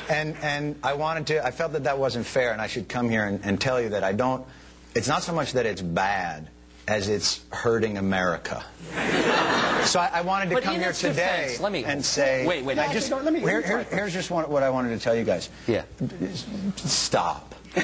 and, 0.09 0.37
and 0.41 0.75
I 0.83 0.93
wanted 0.93 1.27
to, 1.27 1.45
I 1.45 1.51
felt 1.51 1.73
that 1.73 1.83
that 1.85 1.97
wasn't 1.97 2.25
fair, 2.27 2.53
and 2.53 2.61
I 2.61 2.67
should 2.67 2.87
come 2.87 3.09
here 3.09 3.25
and, 3.25 3.41
and 3.43 3.59
tell 3.59 3.81
you 3.81 3.89
that 3.89 4.03
I 4.03 4.13
don't, 4.13 4.45
it's 4.95 5.07
not 5.07 5.23
so 5.23 5.33
much 5.33 5.53
that 5.53 5.65
it's 5.65 5.81
bad 5.81 6.47
as 6.87 7.09
it's 7.09 7.41
hurting 7.51 7.97
America. 7.97 8.63
So 9.85 9.99
I, 9.99 10.09
I 10.13 10.21
wanted 10.21 10.49
to 10.49 10.55
But 10.55 10.63
come 10.63 10.75
here 10.75 10.93
today 10.93 11.55
defense, 11.55 11.71
me- 11.71 11.83
and 11.85 12.05
say, 12.05 12.45
Wait, 12.47 12.63
wait, 12.63 12.77
I 12.79 12.87
no, 12.87 12.93
just, 12.93 13.09
no, 13.09 13.17
let 13.19 13.33
me- 13.33 13.39
here, 13.39 13.61
here- 13.61 13.83
here's 13.89 14.13
just 14.13 14.29
one, 14.31 14.47
what 14.49 14.61
I 14.63 14.69
wanted 14.69 14.89
to 14.89 14.99
tell 15.03 15.15
you 15.15 15.23
guys. 15.23 15.49
Yeah. 15.67 15.83
Stop. 16.75 17.55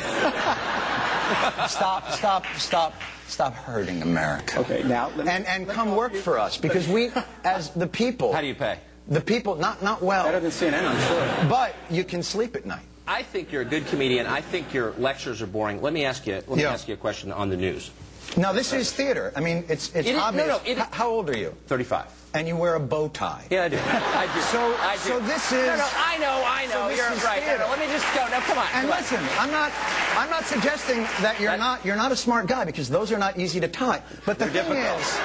stop, 1.67 2.11
stop, 2.11 2.45
stop, 2.57 2.93
stop 3.33 3.53
hurting 3.55 4.01
America. 4.03 4.59
Okay, 4.59 4.83
now 4.83 5.09
and 5.27 5.45
and 5.47 5.67
come 5.67 5.95
work 5.95 6.13
for 6.13 6.37
us 6.39 6.57
because 6.57 6.87
we, 6.87 7.09
as 7.43 7.71
the 7.71 7.87
people. 7.87 8.31
How 8.31 8.41
do 8.41 8.47
you 8.47 8.55
pay? 8.55 8.77
The 9.07 9.19
people, 9.21 9.55
not 9.55 9.81
not 9.81 10.01
well. 10.01 10.23
Better 10.23 10.39
than 10.39 10.51
CNN, 10.51 10.85
I'm 10.85 11.01
sure. 11.09 11.49
But 11.49 11.75
you 11.89 12.03
can 12.03 12.21
sleep 12.23 12.55
at 12.55 12.65
night. 12.65 12.85
I 13.05 13.21
think 13.23 13.51
you're 13.51 13.63
a 13.63 13.65
good 13.75 13.85
comedian. 13.87 14.27
I 14.27 14.39
think 14.39 14.73
your 14.73 14.93
lectures 14.97 15.41
are 15.41 15.47
boring. 15.47 15.81
Let 15.81 15.91
me 15.91 16.05
ask 16.05 16.25
you. 16.25 16.35
Let 16.35 16.47
me 16.49 16.61
Yeah. 16.61 16.71
ask 16.71 16.87
you 16.87 16.93
a 16.93 16.97
question 16.97 17.31
on 17.33 17.49
the 17.49 17.57
news. 17.57 17.91
Now 18.37 18.53
this 18.53 18.71
is 18.71 18.93
theater. 18.93 19.33
I 19.35 19.41
mean, 19.41 19.65
it's 19.67 19.87
it's 19.89 20.07
It 20.07 20.11
is- 20.11 20.17
no, 20.17 20.23
obvious. 20.23 20.47
no, 20.47 20.61
it- 20.65 20.77
H- 20.79 20.87
how 20.91 21.09
old 21.09 21.29
are 21.29 21.37
you? 21.37 21.53
Thirty-five. 21.67 22.07
And 22.35 22.47
you 22.47 22.57
wear 22.57 22.75
a 22.75 22.79
bow 22.79 23.09
tie. 23.09 23.45
Yeah, 23.51 23.65
I 23.65 23.69
do. 23.69 23.77
I 23.77 24.27
do. 24.33 24.41
So, 24.41 24.75
I 24.79 24.93
do. 24.95 24.99
so 25.01 25.19
this 25.19 25.51
is. 25.51 25.67
No, 25.67 25.75
no, 25.75 25.89
I 25.95 26.17
know, 26.17 26.43
I 26.45 26.65
know. 26.65 26.87
this 26.89 26.97
You're 26.97 27.11
is 27.13 27.23
right. 27.23 27.45
No, 27.45 27.57
no, 27.57 27.67
let 27.69 27.79
me 27.79 27.85
just 27.85 28.05
go. 28.15 28.27
Now, 28.27 28.39
come 28.41 28.57
on. 28.57 28.65
And 28.73 28.87
come 28.87 28.91
on. 28.91 28.97
listen, 28.97 29.19
I'm 29.37 29.51
not, 29.51 29.71
I'm 30.17 30.29
not 30.31 30.43
suggesting 30.45 31.03
that 31.21 31.39
you're 31.39 31.55
not, 31.57 31.85
you're 31.85 31.95
not 31.95 32.11
a 32.11 32.15
smart 32.15 32.47
guy 32.47 32.65
because 32.65 32.89
those 32.89 33.11
are 33.11 33.19
not 33.19 33.37
easy 33.37 33.59
to 33.59 33.67
tie. 33.67 34.01
But 34.25 34.39
the 34.39 34.47
thing 34.47 34.71
is, 34.71 35.19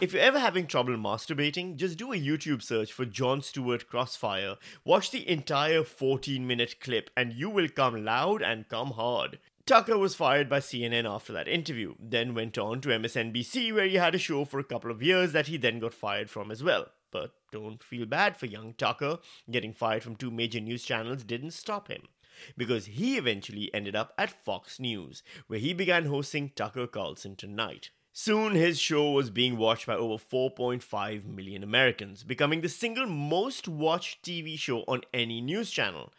If 0.00 0.12
you're 0.12 0.22
ever 0.22 0.40
having 0.40 0.66
trouble 0.66 0.96
masturbating, 0.96 1.76
just 1.76 1.96
do 1.98 2.12
a 2.12 2.16
YouTube 2.16 2.62
search 2.62 2.92
for 2.92 3.04
Jon 3.06 3.40
Stewart 3.40 3.88
Crossfire. 3.88 4.56
Watch 4.84 5.12
the 5.12 5.26
entire 5.28 5.84
14 5.84 6.44
minute 6.46 6.80
clip, 6.80 7.10
and 7.16 7.32
you 7.32 7.48
will 7.48 7.68
come 7.68 8.04
loud 8.04 8.42
and 8.42 8.68
come 8.68 8.90
hard. 8.90 9.38
Tucker 9.66 9.96
was 9.96 10.14
fired 10.14 10.50
by 10.50 10.60
CNN 10.60 11.08
after 11.08 11.32
that 11.32 11.48
interview, 11.48 11.94
then 11.98 12.34
went 12.34 12.58
on 12.58 12.82
to 12.82 12.90
MSNBC, 12.90 13.72
where 13.72 13.86
he 13.86 13.94
had 13.94 14.14
a 14.14 14.18
show 14.18 14.44
for 14.44 14.60
a 14.60 14.64
couple 14.64 14.90
of 14.90 15.02
years 15.02 15.32
that 15.32 15.46
he 15.46 15.56
then 15.56 15.78
got 15.78 15.94
fired 15.94 16.28
from 16.28 16.50
as 16.50 16.62
well. 16.62 16.88
But 17.10 17.32
don't 17.50 17.82
feel 17.82 18.04
bad 18.04 18.36
for 18.36 18.44
young 18.44 18.74
Tucker. 18.74 19.20
Getting 19.50 19.72
fired 19.72 20.02
from 20.02 20.16
two 20.16 20.30
major 20.30 20.60
news 20.60 20.84
channels 20.84 21.24
didn't 21.24 21.52
stop 21.52 21.88
him. 21.88 22.02
Because 22.58 22.86
he 22.86 23.16
eventually 23.16 23.72
ended 23.72 23.96
up 23.96 24.12
at 24.18 24.44
Fox 24.44 24.78
News, 24.78 25.22
where 25.46 25.60
he 25.60 25.72
began 25.72 26.04
hosting 26.06 26.50
Tucker 26.54 26.86
Carlson 26.86 27.34
Tonight. 27.34 27.88
Soon, 28.12 28.54
his 28.54 28.78
show 28.78 29.12
was 29.12 29.30
being 29.30 29.56
watched 29.56 29.86
by 29.86 29.94
over 29.94 30.22
4.5 30.22 31.24
million 31.24 31.62
Americans, 31.62 32.22
becoming 32.22 32.60
the 32.60 32.68
single 32.68 33.06
most 33.06 33.66
watched 33.66 34.22
TV 34.22 34.58
show 34.58 34.84
on 34.86 35.00
any 35.14 35.40
news 35.40 35.70
channel. 35.70 36.12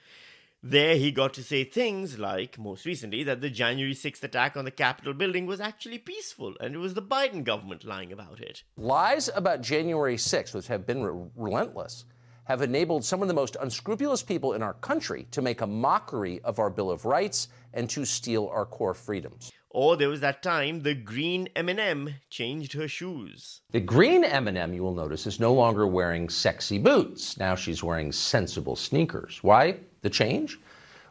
There, 0.68 0.96
he 0.96 1.12
got 1.12 1.36
to 1.36 1.44
say 1.44 1.64
things 1.64 2.18
like, 2.18 2.58
most 2.58 2.88
recently, 2.88 3.22
that 3.26 3.40
the 3.40 3.52
January 3.52 3.94
6th 3.94 4.24
attack 4.24 4.58
on 4.58 4.66
the 4.66 4.72
Capitol 4.72 5.14
building 5.14 5.46
was 5.46 5.62
actually 5.62 6.00
peaceful 6.00 6.56
and 6.60 6.74
it 6.74 6.80
was 6.80 6.96
the 6.96 7.04
Biden 7.04 7.44
government 7.44 7.84
lying 7.84 8.12
about 8.12 8.40
it. 8.40 8.64
Lies 8.76 9.30
about 9.36 9.62
January 9.62 10.16
6th, 10.16 10.56
which 10.56 10.66
have 10.66 10.88
been 10.88 11.04
re- 11.04 11.30
relentless, 11.36 12.06
have 12.46 12.64
enabled 12.64 13.06
some 13.06 13.22
of 13.22 13.28
the 13.28 13.34
most 13.36 13.56
unscrupulous 13.62 14.24
people 14.24 14.54
in 14.54 14.64
our 14.64 14.74
country 14.74 15.28
to 15.30 15.44
make 15.44 15.62
a 15.62 15.68
mockery 15.68 16.42
of 16.42 16.58
our 16.58 16.72
Bill 16.72 16.90
of 16.90 17.06
Rights 17.06 17.50
and 17.72 17.88
to 17.92 18.04
steal 18.04 18.48
our 18.48 18.66
core 18.66 18.96
freedoms. 18.96 19.52
Or 19.70 19.98
there 19.98 20.10
was 20.10 20.22
that 20.22 20.42
time 20.42 20.82
the 20.82 20.96
green 20.96 21.50
M&M 21.56 22.16
changed 22.30 22.74
her 22.74 22.88
shoes. 22.88 23.62
The 23.72 23.82
green 23.82 24.24
M&M, 24.24 24.74
you 24.74 24.82
will 24.82 24.96
notice, 24.96 25.28
is 25.28 25.40
no 25.40 25.54
longer 25.54 25.86
wearing 25.86 26.30
sexy 26.30 26.80
boots. 26.80 27.38
Now 27.38 27.56
she's 27.56 27.84
wearing 27.84 28.14
sensible 28.14 28.78
sneakers. 28.78 29.44
Why 29.44 29.78
the 30.06 30.10
change? 30.10 30.60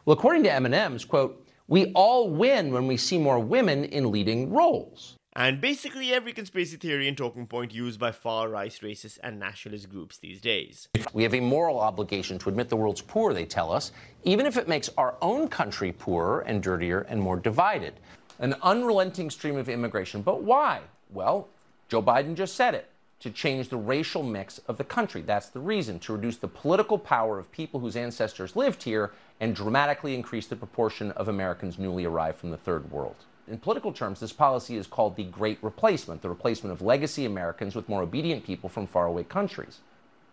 Well, 0.05 0.17
according 0.17 0.43
to 0.43 0.53
M&M's, 0.53 1.05
quote, 1.05 1.45
we 1.67 1.91
all 1.93 2.29
win 2.29 2.71
when 2.71 2.87
we 2.87 2.97
see 2.97 3.19
more 3.19 3.39
women 3.39 3.83
in 3.85 4.09
leading 4.09 4.51
roles. 4.51 5.17
And 5.35 5.59
basically 5.59 6.13
every 6.13 6.31
conspiracy 6.31 6.77
theory 6.77 7.09
and 7.09 7.17
talking 7.17 7.45
point 7.45 7.73
used 7.73 7.99
by 7.99 8.13
far 8.13 8.47
right, 8.47 8.71
racist, 8.81 9.19
and 9.21 9.37
nationalist 9.37 9.89
groups 9.89 10.17
these 10.17 10.39
days. 10.39 10.87
We 11.11 11.23
have 11.23 11.33
a 11.33 11.41
moral 11.41 11.77
obligation 11.77 12.39
to 12.39 12.49
admit 12.49 12.69
the 12.69 12.77
world's 12.77 13.01
poor, 13.01 13.33
they 13.33 13.45
tell 13.45 13.69
us, 13.69 13.91
even 14.23 14.45
if 14.45 14.55
it 14.55 14.69
makes 14.69 14.89
our 14.97 15.15
own 15.21 15.49
country 15.49 15.91
poorer 15.91 16.41
and 16.41 16.63
dirtier 16.63 17.01
and 17.09 17.21
more 17.21 17.37
divided. 17.37 17.95
An 18.39 18.55
unrelenting 18.61 19.29
stream 19.29 19.57
of 19.57 19.67
immigration. 19.67 20.21
But 20.21 20.41
why? 20.43 20.79
Well, 21.09 21.49
Joe 21.89 22.01
Biden 22.01 22.35
just 22.35 22.55
said 22.55 22.73
it 22.73 22.89
to 23.25 23.31
change 23.31 23.69
the 23.69 23.75
racial 23.75 24.21
mix 24.21 24.59
of 24.67 24.77
the 24.77 24.83
country. 24.83 25.23
That's 25.23 25.49
the 25.49 25.59
reason, 25.59 25.97
to 26.01 26.13
reduce 26.13 26.37
the 26.37 26.47
political 26.47 26.99
power 26.99 27.39
of 27.39 27.51
people 27.51 27.79
whose 27.79 27.95
ancestors 27.95 28.55
lived 28.55 28.83
here 28.83 29.13
and 29.39 29.55
dramatically 29.55 30.13
increase 30.13 30.45
the 30.45 30.55
proportion 30.55 31.09
of 31.13 31.27
Americans 31.27 31.79
newly 31.79 32.05
arrived 32.05 32.37
from 32.37 32.51
the 32.51 32.57
third 32.57 32.91
world. 32.91 33.15
In 33.47 33.57
political 33.57 33.91
terms, 33.91 34.19
this 34.19 34.31
policy 34.31 34.77
is 34.77 34.85
called 34.85 35.15
the 35.15 35.23
Great 35.23 35.57
Replacement, 35.63 36.21
the 36.21 36.29
replacement 36.29 36.71
of 36.71 36.83
legacy 36.83 37.25
Americans 37.25 37.73
with 37.73 37.89
more 37.89 38.03
obedient 38.03 38.45
people 38.45 38.69
from 38.69 38.85
faraway 38.85 39.23
countries. 39.23 39.79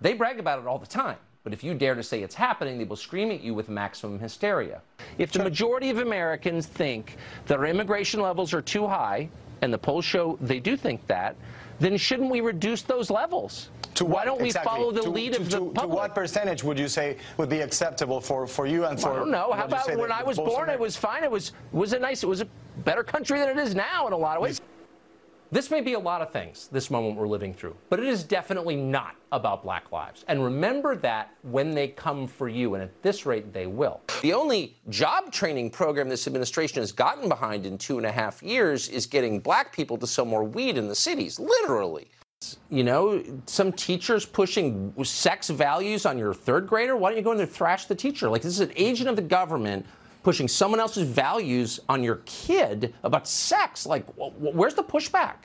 They 0.02 0.12
brag 0.12 0.38
about 0.38 0.58
it 0.58 0.66
all 0.66 0.78
the 0.78 0.86
time, 0.86 1.16
but 1.44 1.54
if 1.54 1.64
you 1.64 1.72
dare 1.72 1.94
to 1.94 2.02
say 2.02 2.22
it's 2.22 2.34
happening, 2.34 2.76
they 2.76 2.84
will 2.84 2.96
scream 2.96 3.30
at 3.30 3.40
you 3.40 3.54
with 3.54 3.70
maximum 3.70 4.18
hysteria. 4.18 4.82
If 5.16 5.32
the 5.32 5.42
majority 5.42 5.88
of 5.88 5.96
Americans 5.96 6.66
think 6.66 7.16
that 7.46 7.58
our 7.58 7.64
immigration 7.64 8.20
levels 8.20 8.52
are 8.52 8.60
too 8.60 8.86
high, 8.86 9.30
and 9.62 9.72
the 9.72 9.78
polls 9.78 10.04
show 10.04 10.36
they 10.42 10.60
do 10.60 10.76
think 10.76 11.06
that, 11.06 11.36
then 11.82 11.96
shouldn't 11.96 12.30
we 12.30 12.40
reduce 12.40 12.82
those 12.82 13.10
levels? 13.10 13.70
To 13.94 14.04
Why 14.04 14.12
what- 14.12 14.24
don't 14.24 14.40
we 14.40 14.46
exactly. 14.46 14.70
follow 14.70 14.92
the 14.92 15.02
to, 15.02 15.10
lead 15.10 15.34
to, 15.34 15.40
of 15.40 15.50
the 15.50 15.58
to, 15.58 15.64
public? 15.66 15.80
To 15.80 15.86
what 15.88 16.14
percentage 16.14 16.64
would 16.64 16.78
you 16.78 16.88
say 16.88 17.16
would 17.36 17.48
be 17.48 17.60
acceptable 17.60 18.20
for, 18.20 18.46
for 18.46 18.66
you 18.66 18.86
and 18.86 18.98
for? 18.98 19.12
I 19.12 19.16
don't 19.16 19.30
know. 19.30 19.52
How 19.52 19.64
about 19.64 19.96
when 19.96 20.12
I 20.12 20.22
was 20.22 20.36
born? 20.38 20.70
It 20.70 20.78
was 20.78 20.96
fine. 20.96 21.24
It 21.24 21.30
was 21.30 21.52
was 21.72 21.92
a 21.92 21.98
nice. 21.98 22.22
It 22.22 22.28
was 22.28 22.40
a 22.40 22.46
better 22.84 23.02
country 23.02 23.38
than 23.38 23.50
it 23.50 23.58
is 23.58 23.74
now 23.74 24.06
in 24.06 24.12
a 24.12 24.16
lot 24.16 24.36
of 24.36 24.42
ways. 24.42 24.60
This 25.52 25.70
may 25.70 25.82
be 25.82 25.92
a 25.92 25.98
lot 25.98 26.22
of 26.22 26.32
things, 26.32 26.68
this 26.72 26.90
moment 26.90 27.14
we're 27.14 27.28
living 27.28 27.52
through, 27.52 27.76
but 27.90 28.00
it 28.00 28.06
is 28.06 28.24
definitely 28.24 28.74
not 28.74 29.16
about 29.32 29.62
black 29.62 29.92
lives. 29.92 30.24
And 30.26 30.42
remember 30.42 30.96
that 30.96 31.34
when 31.42 31.72
they 31.74 31.88
come 31.88 32.26
for 32.26 32.48
you, 32.48 32.72
and 32.72 32.82
at 32.82 33.02
this 33.02 33.26
rate, 33.26 33.52
they 33.52 33.66
will. 33.66 34.00
The 34.22 34.32
only 34.32 34.78
job 34.88 35.30
training 35.30 35.68
program 35.68 36.08
this 36.08 36.26
administration 36.26 36.80
has 36.80 36.90
gotten 36.90 37.28
behind 37.28 37.66
in 37.66 37.76
two 37.76 37.98
and 37.98 38.06
a 38.06 38.10
half 38.10 38.42
years 38.42 38.88
is 38.88 39.04
getting 39.04 39.40
black 39.40 39.76
people 39.76 39.98
to 39.98 40.06
sell 40.06 40.24
more 40.24 40.42
weed 40.42 40.78
in 40.78 40.88
the 40.88 40.94
cities, 40.94 41.38
literally. 41.38 42.08
You 42.70 42.84
know, 42.84 43.22
some 43.44 43.72
teachers 43.72 44.24
pushing 44.24 44.94
sex 45.04 45.50
values 45.50 46.06
on 46.06 46.16
your 46.16 46.32
third 46.32 46.66
grader. 46.66 46.96
Why 46.96 47.10
don't 47.10 47.18
you 47.18 47.22
go 47.22 47.32
in 47.32 47.36
there 47.36 47.44
and 47.44 47.54
thrash 47.54 47.84
the 47.84 47.94
teacher? 47.94 48.30
Like, 48.30 48.40
this 48.40 48.54
is 48.54 48.60
an 48.60 48.72
agent 48.74 49.10
of 49.10 49.16
the 49.16 49.22
government 49.22 49.84
pushing 50.22 50.48
someone 50.48 50.80
else's 50.80 51.08
values 51.08 51.80
on 51.88 52.02
your 52.02 52.22
kid 52.24 52.94
about 53.02 53.26
sex. 53.28 53.86
Like, 53.86 54.06
wh- 54.16 54.32
wh- 54.36 54.54
where's 54.54 54.74
the 54.74 54.84
pushback? 54.84 55.36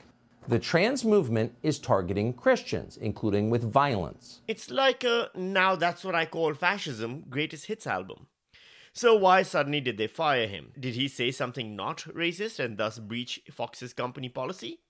The 0.46 0.58
trans 0.58 1.04
movement 1.04 1.54
is 1.62 1.78
targeting 1.78 2.32
Christians, 2.32 2.96
including 2.96 3.50
with 3.50 3.70
violence. 3.70 4.40
It's 4.48 4.70
like 4.70 5.04
a 5.04 5.28
Now 5.34 5.76
That's 5.76 6.04
What 6.04 6.14
I 6.14 6.24
Call 6.24 6.54
Fascism 6.54 7.24
greatest 7.28 7.66
hits 7.66 7.86
album. 7.86 8.28
So 8.94 9.14
why 9.14 9.42
suddenly 9.42 9.80
did 9.80 9.98
they 9.98 10.06
fire 10.06 10.46
him? 10.48 10.72
Did 10.80 10.94
he 10.94 11.06
say 11.06 11.30
something 11.30 11.76
not 11.76 11.98
racist 12.14 12.58
and 12.58 12.78
thus 12.78 12.98
breach 12.98 13.40
Fox's 13.50 13.92
company 13.92 14.28
policy? 14.28 14.80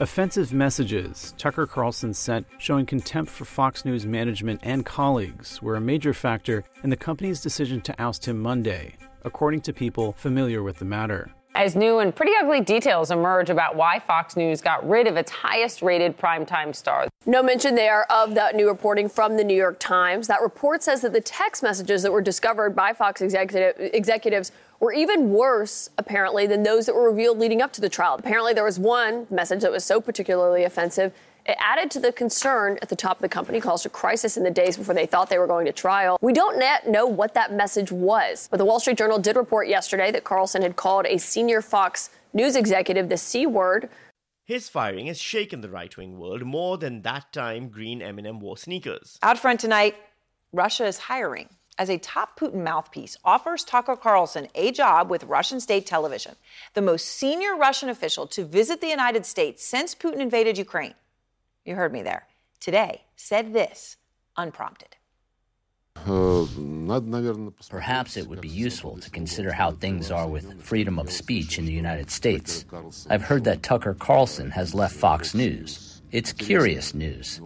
Offensive 0.00 0.52
messages 0.52 1.34
Tucker 1.38 1.66
Carlson 1.66 2.14
sent 2.14 2.46
showing 2.58 2.86
contempt 2.86 3.32
for 3.32 3.44
Fox 3.44 3.84
News 3.84 4.06
management 4.06 4.60
and 4.62 4.86
colleagues 4.86 5.60
were 5.60 5.74
a 5.74 5.80
major 5.80 6.14
factor 6.14 6.62
in 6.84 6.90
the 6.90 6.96
company's 6.96 7.40
decision 7.40 7.80
to 7.80 8.00
oust 8.00 8.28
him 8.28 8.38
Monday, 8.38 8.94
according 9.24 9.60
to 9.62 9.72
people 9.72 10.12
familiar 10.12 10.62
with 10.62 10.78
the 10.78 10.84
matter. 10.84 11.32
as 11.56 11.74
new 11.74 11.98
and 11.98 12.14
pretty 12.14 12.30
ugly 12.40 12.60
details 12.60 13.10
emerge 13.10 13.50
about 13.50 13.74
why 13.74 13.98
Fox 13.98 14.36
News 14.36 14.60
got 14.60 14.88
rid 14.88 15.08
of 15.08 15.16
its 15.16 15.32
highest 15.32 15.82
rated 15.82 16.16
primetime 16.16 16.72
star. 16.72 17.08
No 17.26 17.42
mention 17.42 17.74
there 17.74 18.10
of 18.12 18.36
that 18.36 18.54
new 18.54 18.68
reporting 18.68 19.08
from 19.08 19.36
the 19.36 19.42
New 19.42 19.56
York 19.56 19.80
Times. 19.80 20.28
That 20.28 20.40
report 20.40 20.84
says 20.84 21.00
that 21.00 21.12
the 21.12 21.20
text 21.20 21.64
messages 21.64 22.04
that 22.04 22.12
were 22.12 22.22
discovered 22.22 22.76
by 22.76 22.92
Fox 22.92 23.20
executive, 23.20 23.74
executives 23.92 24.52
were 24.80 24.92
even 24.92 25.30
worse, 25.30 25.90
apparently, 25.98 26.46
than 26.46 26.62
those 26.62 26.86
that 26.86 26.94
were 26.94 27.10
revealed 27.10 27.38
leading 27.38 27.60
up 27.60 27.72
to 27.74 27.80
the 27.80 27.88
trial. 27.88 28.14
Apparently, 28.14 28.52
there 28.52 28.64
was 28.64 28.78
one 28.78 29.26
message 29.30 29.62
that 29.62 29.72
was 29.72 29.84
so 29.84 30.00
particularly 30.00 30.64
offensive 30.64 31.12
it 31.48 31.56
added 31.58 31.90
to 31.92 32.00
the 32.00 32.12
concern 32.12 32.78
at 32.82 32.90
the 32.90 32.96
top 32.96 33.16
of 33.16 33.22
the 33.22 33.28
company, 33.28 33.58
caused 33.58 33.86
a 33.86 33.88
crisis 33.88 34.36
in 34.36 34.44
the 34.44 34.50
days 34.50 34.76
before 34.76 34.94
they 34.94 35.06
thought 35.06 35.30
they 35.30 35.38
were 35.38 35.46
going 35.46 35.64
to 35.64 35.72
trial. 35.72 36.18
We 36.20 36.34
don't 36.34 36.60
yet 36.60 36.86
know 36.86 37.06
what 37.06 37.32
that 37.34 37.54
message 37.54 37.90
was, 37.90 38.48
but 38.50 38.58
the 38.58 38.66
Wall 38.66 38.78
Street 38.78 38.98
Journal 38.98 39.18
did 39.18 39.34
report 39.34 39.66
yesterday 39.66 40.10
that 40.10 40.24
Carlson 40.24 40.60
had 40.60 40.76
called 40.76 41.06
a 41.06 41.16
senior 41.16 41.62
Fox 41.62 42.10
News 42.34 42.54
executive 42.54 43.08
the 43.08 43.16
C 43.16 43.46
word. 43.46 43.88
His 44.44 44.68
firing 44.68 45.06
has 45.06 45.18
shaken 45.18 45.62
the 45.62 45.70
right 45.70 45.94
wing 45.96 46.18
world 46.18 46.42
more 46.42 46.76
than 46.76 47.00
that 47.02 47.32
time 47.32 47.70
green 47.70 48.02
M&M 48.02 48.40
wore 48.40 48.58
sneakers. 48.58 49.18
Out 49.22 49.38
front 49.38 49.60
tonight, 49.60 49.96
Russia 50.52 50.84
is 50.84 50.98
hiring. 50.98 51.48
As 51.78 51.88
a 51.88 51.98
top 51.98 52.38
Putin 52.38 52.64
mouthpiece, 52.64 53.16
offers 53.24 53.64
Tucker 53.64 53.96
Carlson 53.96 54.48
a 54.54 54.72
job 54.72 55.10
with 55.10 55.24
Russian 55.24 55.60
state 55.60 55.86
television, 55.86 56.34
the 56.74 56.82
most 56.82 57.06
senior 57.06 57.56
Russian 57.56 57.88
official 57.88 58.26
to 58.28 58.44
visit 58.44 58.80
the 58.80 58.88
United 58.88 59.24
States 59.24 59.64
since 59.64 59.94
Putin 59.94 60.18
invaded 60.18 60.58
Ukraine 60.58 60.94
you 61.68 61.74
heard 61.74 61.92
me 61.92 62.02
there, 62.02 62.26
today 62.60 63.02
said 63.14 63.52
this 63.52 63.96
unprompted. 64.36 64.96
Perhaps 67.68 68.16
it 68.16 68.26
would 68.26 68.40
be 68.40 68.48
useful 68.48 68.96
to 68.98 69.10
consider 69.10 69.52
how 69.52 69.72
things 69.72 70.10
are 70.10 70.26
with 70.26 70.62
freedom 70.62 70.98
of 70.98 71.10
speech 71.10 71.58
in 71.58 71.66
the 71.66 71.72
United 71.72 72.10
States. 72.10 72.64
I've 73.10 73.22
heard 73.22 73.44
that 73.44 73.62
Tucker 73.62 73.94
Carlson 73.94 74.50
has 74.52 74.74
left 74.74 74.94
Fox 74.96 75.34
News. 75.34 76.00
It's 76.10 76.32
curious 76.32 76.94
news. 76.94 77.40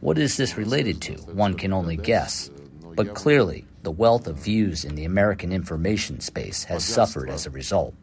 What 0.00 0.18
is 0.18 0.36
this 0.36 0.56
related 0.56 1.00
to? 1.02 1.12
One 1.32 1.54
can 1.54 1.72
only 1.72 1.96
guess. 1.96 2.50
But 2.96 3.14
clearly, 3.14 3.66
the 3.82 3.90
wealth 3.90 4.26
of 4.26 4.36
views 4.36 4.84
in 4.84 4.94
the 4.94 5.04
American 5.04 5.52
information 5.52 6.20
space 6.20 6.64
has 6.64 6.84
suffered 6.84 7.30
as 7.30 7.46
a 7.46 7.50
result. 7.50 7.94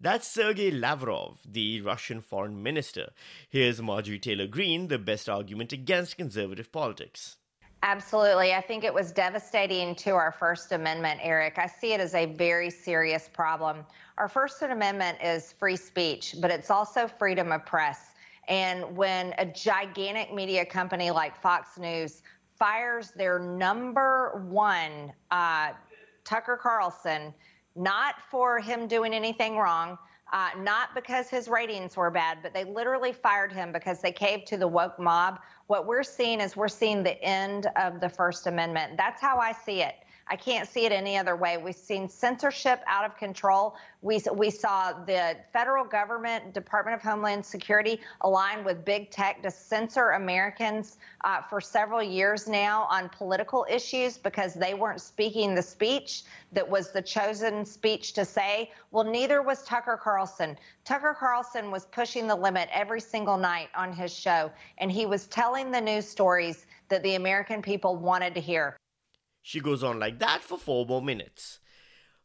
That's 0.00 0.26
Sergei 0.26 0.70
Lavrov, 0.70 1.38
the 1.50 1.80
Russian 1.80 2.20
foreign 2.20 2.62
minister. 2.62 3.12
Here's 3.48 3.80
Marjorie 3.80 4.18
Taylor 4.18 4.46
Greene, 4.46 4.88
the 4.88 4.98
best 4.98 5.28
argument 5.28 5.72
against 5.72 6.18
conservative 6.18 6.70
politics. 6.70 7.36
Absolutely. 7.82 8.54
I 8.54 8.60
think 8.62 8.82
it 8.82 8.92
was 8.92 9.12
devastating 9.12 9.94
to 9.96 10.12
our 10.12 10.32
First 10.32 10.72
Amendment, 10.72 11.20
Eric. 11.22 11.58
I 11.58 11.66
see 11.66 11.92
it 11.92 12.00
as 12.00 12.14
a 12.14 12.26
very 12.26 12.70
serious 12.70 13.28
problem. 13.32 13.84
Our 14.16 14.28
First 14.28 14.62
Amendment 14.62 15.18
is 15.22 15.52
free 15.52 15.76
speech, 15.76 16.34
but 16.40 16.50
it's 16.50 16.70
also 16.70 17.06
freedom 17.06 17.52
of 17.52 17.66
press. 17.66 18.14
And 18.48 18.96
when 18.96 19.34
a 19.38 19.46
gigantic 19.46 20.32
media 20.32 20.64
company 20.64 21.10
like 21.10 21.36
Fox 21.40 21.78
News 21.78 22.22
fires 22.64 23.12
their 23.14 23.38
number 23.38 24.42
one, 24.48 25.12
uh, 25.30 25.72
Tucker 26.24 26.56
Carlson, 26.56 27.34
not 27.76 28.14
for 28.30 28.58
him 28.58 28.86
doing 28.86 29.12
anything 29.12 29.58
wrong, 29.58 29.98
uh, 30.32 30.48
not 30.56 30.94
because 30.94 31.28
his 31.28 31.46
ratings 31.46 31.94
were 31.94 32.10
bad, 32.10 32.38
but 32.42 32.54
they 32.54 32.64
literally 32.64 33.12
fired 33.12 33.52
him 33.52 33.70
because 33.70 34.00
they 34.00 34.10
caved 34.10 34.46
to 34.46 34.56
the 34.56 34.66
woke 34.66 34.98
mob. 34.98 35.40
What 35.66 35.86
we're 35.86 36.02
seeing 36.02 36.40
is 36.40 36.56
we're 36.56 36.68
seeing 36.68 37.02
the 37.02 37.22
end 37.22 37.66
of 37.76 38.00
the 38.00 38.08
First 38.08 38.46
Amendment. 38.46 38.96
That's 38.96 39.20
how 39.20 39.36
I 39.36 39.52
see 39.52 39.82
it. 39.82 39.96
I 40.26 40.36
can't 40.36 40.66
see 40.66 40.86
it 40.86 40.92
any 40.92 41.18
other 41.18 41.36
way. 41.36 41.58
We've 41.58 41.74
seen 41.74 42.08
censorship 42.08 42.82
out 42.86 43.04
of 43.04 43.16
control. 43.18 43.76
We, 44.00 44.20
we 44.32 44.50
saw 44.50 44.92
the 45.04 45.36
federal 45.52 45.84
government, 45.84 46.54
Department 46.54 46.96
of 46.96 47.02
Homeland 47.02 47.44
Security, 47.44 48.00
align 48.22 48.64
with 48.64 48.84
big 48.84 49.10
tech 49.10 49.42
to 49.42 49.50
censor 49.50 50.10
Americans 50.10 50.96
uh, 51.24 51.42
for 51.42 51.60
several 51.60 52.02
years 52.02 52.48
now 52.48 52.86
on 52.90 53.10
political 53.10 53.66
issues 53.68 54.16
because 54.16 54.54
they 54.54 54.72
weren't 54.72 55.00
speaking 55.00 55.54
the 55.54 55.62
speech 55.62 56.22
that 56.52 56.68
was 56.68 56.90
the 56.90 57.02
chosen 57.02 57.64
speech 57.66 58.14
to 58.14 58.24
say. 58.24 58.70
Well, 58.92 59.04
neither 59.04 59.42
was 59.42 59.62
Tucker 59.64 59.98
Carlson. 60.02 60.56
Tucker 60.84 61.14
Carlson 61.18 61.70
was 61.70 61.84
pushing 61.86 62.26
the 62.26 62.36
limit 62.36 62.68
every 62.72 63.00
single 63.00 63.36
night 63.36 63.68
on 63.74 63.92
his 63.92 64.12
show, 64.12 64.50
and 64.78 64.90
he 64.90 65.04
was 65.04 65.26
telling 65.26 65.70
the 65.70 65.80
news 65.80 66.08
stories 66.08 66.66
that 66.88 67.02
the 67.02 67.16
American 67.16 67.60
people 67.60 67.96
wanted 67.96 68.34
to 68.34 68.40
hear. 68.40 68.76
She 69.46 69.60
goes 69.60 69.84
on 69.84 69.98
like 69.98 70.20
that 70.20 70.42
for 70.42 70.56
four 70.56 70.86
more 70.86 71.02
minutes. 71.02 71.58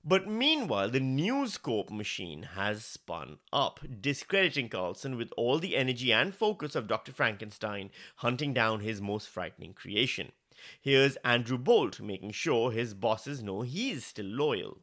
But 0.05 0.29
meanwhile, 0.29 0.89
the 0.89 1.01
News 1.01 1.57
Corp 1.57 1.91
machine 1.91 2.43
has 2.55 2.85
spun 2.85 3.39
up, 3.51 3.81
discrediting 3.99 4.69
Carlson 4.69 5.17
with 5.17 5.33
all 5.35 5.59
the 5.59 5.75
energy 5.75 6.13
and 6.13 6.33
focus 6.33 6.75
of 6.75 6.87
Dr. 6.87 7.11
Frankenstein 7.11 7.91
hunting 8.15 8.53
down 8.53 8.79
his 8.79 9.01
most 9.01 9.27
frightening 9.27 9.73
creation. 9.73 10.31
Here's 10.79 11.17
Andrew 11.17 11.57
Bolt 11.57 11.99
making 11.99 12.31
sure 12.31 12.71
his 12.71 12.93
bosses 12.93 13.43
know 13.43 13.63
he's 13.63 14.05
still 14.05 14.25
loyal. 14.25 14.77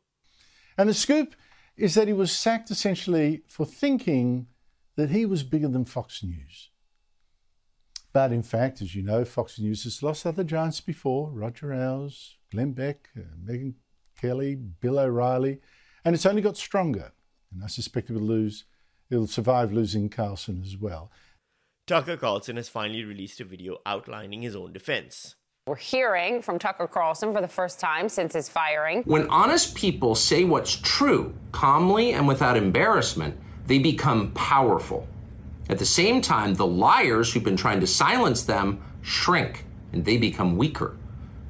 And 0.77 0.91
the 0.91 0.95
scoop 0.95 1.35
is 1.79 1.95
that 1.95 2.07
he 2.07 2.13
was 2.13 2.31
sacked 2.31 2.71
essentially 2.71 3.45
for 3.49 3.65
thinking 3.65 4.49
that 4.97 5.09
he 5.09 5.25
was 5.25 5.43
bigger 5.43 5.69
than 5.69 5.87
Fox 5.87 6.23
News. 6.23 6.69
But 8.17 8.33
in 8.33 8.43
fact, 8.43 8.81
as 8.81 8.95
you 8.95 9.03
know, 9.03 9.27
Fox 9.27 9.59
News 9.59 9.85
has 9.85 10.03
lost 10.03 10.25
other 10.25 10.43
giants 10.43 10.81
before 10.81 11.31
Roger 11.31 11.71
Ailes, 11.75 12.39
Glenn 12.51 12.73
Beck, 12.73 13.11
uh, 13.15 13.21
Megyn 13.45 13.75
Kelly, 14.19 14.55
Bill 14.55 14.99
O'Reilly, 14.99 15.61
and 16.03 16.15
it's 16.15 16.25
only 16.25 16.41
got 16.41 16.57
stronger. 16.57 17.13
And 17.53 17.63
I 17.63 17.67
suspect 17.67 18.09
it 18.09 18.15
will 18.15 18.23
lose, 18.23 18.65
it'll 19.11 19.27
survive 19.27 19.71
losing 19.71 20.09
Carlson 20.09 20.63
as 20.65 20.79
well. 20.79 21.11
Tucker 21.87 22.17
Carlson 22.17 22.57
has 22.57 22.71
finally 22.71 23.05
released 23.05 23.43
a 23.43 23.45
video 23.45 23.81
outlining 23.85 24.41
his 24.41 24.57
own 24.57 24.73
defense. 24.73 25.35
We're 25.67 25.77
hearing 25.77 26.41
from 26.41 26.59
Tucker 26.59 26.87
Carlson 26.87 27.35
for 27.35 27.43
the 27.43 27.49
first 27.49 27.81
time 27.81 28.09
since 28.09 28.33
his 28.33 28.49
firing. 28.49 29.03
When 29.03 29.29
honest 29.29 29.75
people 29.75 30.15
say 30.15 30.43
what's 30.45 30.75
true, 30.75 31.35
calmly 31.53 32.15
and 32.15 32.27
without 32.27 32.57
embarrassment, 32.57 33.39
they 33.67 33.79
become 33.79 34.33
powerful. 34.33 35.07
At 35.69 35.79
the 35.81 35.87
same 35.87 36.21
time, 36.21 36.55
the 36.55 36.67
liars 36.67 37.33
who've 37.33 37.43
been 37.43 37.57
trying 37.57 37.81
to 37.81 37.87
silence 37.89 38.45
them 38.45 38.83
shrink 39.03 39.65
and 39.93 40.05
they 40.05 40.17
become 40.17 40.57
weaker. 40.57 40.97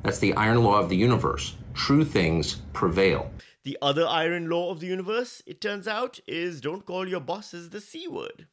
That's 0.03 0.19
the 0.21 0.33
iron 0.35 0.63
law 0.63 0.79
of 0.79 0.89
the 0.89 0.97
universe. 0.97 1.55
True 1.75 2.05
things 2.05 2.55
prevail. 2.73 3.31
The 3.65 3.77
other 3.83 4.07
iron 4.07 4.49
law 4.49 4.71
of 4.71 4.81
the 4.81 4.87
universe, 4.87 5.43
it 5.47 5.61
turns 5.61 5.87
out, 5.87 6.21
is 6.27 6.63
don't 6.63 6.87
call 6.87 7.07
your 7.07 7.21
bosses 7.21 7.71
the 7.71 7.81
C 7.81 8.09
word. 8.09 8.47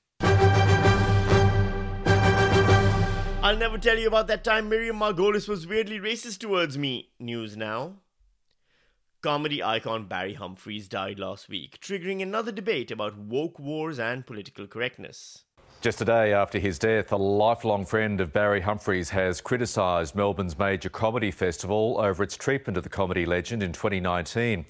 I'll 3.42 3.58
never 3.58 3.78
tell 3.78 3.98
you 4.00 4.08
about 4.08 4.28
that 4.28 4.44
time 4.44 4.68
Miriam 4.68 5.00
Margolyes 5.00 5.48
was 5.48 5.68
weirdly 5.68 6.00
racist 6.00 6.40
towards 6.40 6.78
me. 6.78 7.12
News 7.20 7.56
now. 7.56 8.00
Comedy 9.22 9.64
icon 9.64 10.08
Barry 10.08 10.34
Humphries 10.34 10.90
died 10.90 11.20
last 11.20 11.48
week, 11.48 11.80
triggering 11.80 12.22
another 12.22 12.52
debate 12.52 12.92
about 12.92 13.18
woke 13.18 13.60
wars 13.60 14.00
and 14.00 14.26
political 14.26 14.68
correctness. 14.68 15.46
Just 15.84 16.00
a 16.00 16.06
day 16.06 16.32
after 16.32 16.60
his 16.60 16.80
death, 16.80 17.12
a 17.12 17.18
lifelong 17.18 17.86
friend 17.86 18.22
of 18.22 18.32
Barry 18.32 18.62
Humphries 18.62 19.10
has 19.10 19.42
criticised 19.42 20.16
Melbourne's 20.16 20.58
major 20.58 20.88
comedy 20.88 21.30
festival 21.30 21.98
over 22.00 22.24
its 22.24 22.38
treatment 22.38 22.78
of 22.78 22.84
the 22.84 22.90
comedy 22.90 23.26
legend 23.26 23.62
in 23.62 23.74
2019. 23.74 24.66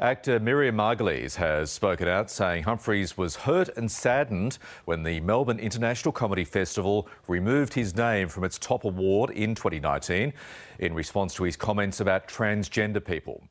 Actor 0.00 0.40
Miriam 0.40 0.78
Margolyes 0.78 1.34
has 1.34 1.70
spoken 1.70 2.08
out, 2.08 2.30
saying 2.30 2.62
Humphries 2.62 3.14
was 3.14 3.36
hurt 3.36 3.76
and 3.76 3.92
saddened 3.92 4.56
when 4.86 5.02
the 5.02 5.20
Melbourne 5.20 5.58
International 5.58 6.12
Comedy 6.12 6.44
Festival 6.44 7.10
removed 7.28 7.74
his 7.74 7.94
name 7.94 8.30
from 8.30 8.42
its 8.42 8.58
top 8.58 8.84
award 8.84 9.28
in 9.32 9.54
2019 9.54 10.32
in 10.78 10.94
response 10.94 11.34
to 11.34 11.44
his 11.44 11.56
comments 11.56 12.00
about 12.00 12.26
transgender 12.26 13.04
people. 13.04 13.48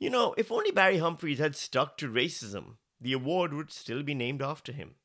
You 0.00 0.10
know, 0.10 0.34
if 0.36 0.50
only 0.50 0.72
Barry 0.72 0.98
Humphries 0.98 1.38
had 1.38 1.54
stuck 1.54 1.96
to 1.98 2.08
racism, 2.08 2.78
the 3.00 3.12
award 3.12 3.54
would 3.54 3.70
still 3.70 4.02
be 4.02 4.14
named 4.14 4.42
after 4.42 4.72
him. 4.72 4.96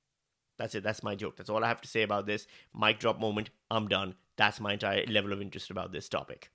That's 0.57 0.75
it. 0.75 0.83
That's 0.83 1.03
my 1.03 1.15
joke. 1.15 1.35
That's 1.35 1.49
all 1.49 1.63
I 1.63 1.67
have 1.67 1.81
to 1.81 1.87
say 1.87 2.03
about 2.03 2.25
this. 2.25 2.47
Mic 2.73 2.99
drop 2.99 3.19
moment. 3.19 3.49
I'm 3.69 3.87
done. 3.87 4.15
That's 4.37 4.59
my 4.59 4.73
entire 4.73 5.05
level 5.07 5.33
of 5.33 5.41
interest 5.41 5.69
about 5.69 5.91
this 5.91 6.09
topic. 6.09 6.49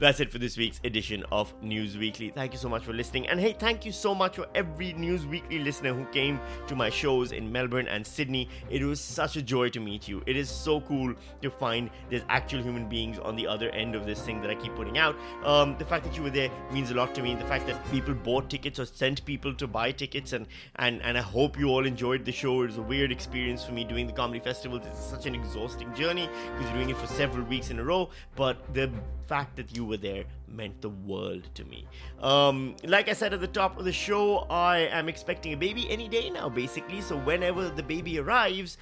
That's 0.00 0.20
it 0.20 0.30
for 0.30 0.38
this 0.38 0.56
week's 0.56 0.80
edition 0.84 1.24
of 1.32 1.52
News 1.60 1.98
Weakly. 1.98 2.30
Thank 2.30 2.52
you 2.52 2.58
so 2.60 2.68
much 2.68 2.84
for 2.84 2.92
listening. 2.92 3.26
And 3.26 3.40
hey, 3.40 3.52
thank 3.52 3.84
you 3.84 3.90
so 3.90 4.14
much 4.14 4.36
for 4.36 4.46
every 4.54 4.92
News 4.92 5.26
Weakly 5.26 5.58
listener 5.58 5.92
who 5.92 6.04
came 6.12 6.38
to 6.68 6.76
my 6.76 6.88
shows 6.88 7.32
in 7.32 7.50
Melbourne 7.50 7.88
and 7.88 8.06
Sydney. 8.06 8.48
It 8.70 8.84
was 8.84 9.00
such 9.00 9.34
a 9.34 9.42
joy 9.42 9.70
to 9.70 9.80
meet 9.80 10.06
you. 10.06 10.22
It 10.24 10.36
is 10.36 10.48
so 10.48 10.82
cool 10.82 11.12
to 11.42 11.50
find 11.50 11.90
there's 12.10 12.22
actual 12.28 12.62
human 12.62 12.88
beings 12.88 13.18
on 13.18 13.34
the 13.34 13.48
other 13.48 13.70
end 13.70 13.96
of 13.96 14.06
this 14.06 14.22
thing 14.22 14.40
that 14.40 14.50
I 14.50 14.54
keep 14.54 14.76
putting 14.76 14.98
out. 14.98 15.16
Um, 15.44 15.74
the 15.78 15.84
fact 15.84 16.04
that 16.04 16.16
you 16.16 16.22
were 16.22 16.30
there 16.30 16.48
means 16.72 16.92
a 16.92 16.94
lot 16.94 17.12
to 17.16 17.22
me. 17.22 17.34
The 17.34 17.46
fact 17.46 17.66
that 17.66 17.90
people 17.90 18.14
bought 18.14 18.48
tickets 18.48 18.78
or 18.78 18.86
sent 18.86 19.24
people 19.24 19.52
to 19.54 19.66
buy 19.66 19.90
tickets, 19.90 20.32
and 20.32 20.46
and 20.76 21.02
and 21.02 21.18
I 21.18 21.22
hope 21.22 21.58
you 21.58 21.70
all 21.70 21.84
enjoyed 21.84 22.24
the 22.24 22.30
show. 22.30 22.62
It 22.62 22.66
was 22.66 22.78
a 22.78 22.82
weird 22.82 23.10
experience 23.10 23.64
for 23.64 23.72
me 23.72 23.82
doing 23.82 24.06
the 24.06 24.12
comedy 24.12 24.38
festival. 24.38 24.78
It's 24.78 25.04
such 25.04 25.26
an 25.26 25.34
exhausting 25.34 25.92
journey 25.92 26.28
because 26.52 26.66
you're 26.66 26.84
doing 26.84 26.90
it 26.90 26.96
for 26.96 27.08
several 27.08 27.44
weeks 27.44 27.70
in 27.70 27.80
a 27.80 27.84
row. 27.84 28.10
But 28.36 28.72
the 28.74 28.92
fact 29.26 29.56
that 29.56 29.76
you 29.76 29.87
were 29.88 29.96
there 29.96 30.24
meant 30.46 30.80
the 30.80 30.90
world 30.90 31.48
to 31.54 31.64
me. 31.64 31.86
Um, 32.20 32.76
like 32.84 33.08
I 33.08 33.12
said 33.14 33.34
at 33.34 33.40
the 33.40 33.48
top 33.48 33.78
of 33.78 33.84
the 33.84 33.92
show, 33.92 34.46
I 34.50 34.78
am 34.78 35.08
expecting 35.08 35.52
a 35.52 35.56
baby 35.56 35.90
any 35.90 36.08
day 36.08 36.30
now, 36.30 36.48
basically. 36.48 37.00
So 37.00 37.16
whenever 37.16 37.68
the 37.68 37.82
baby 37.82 38.18
arrives, 38.18 38.78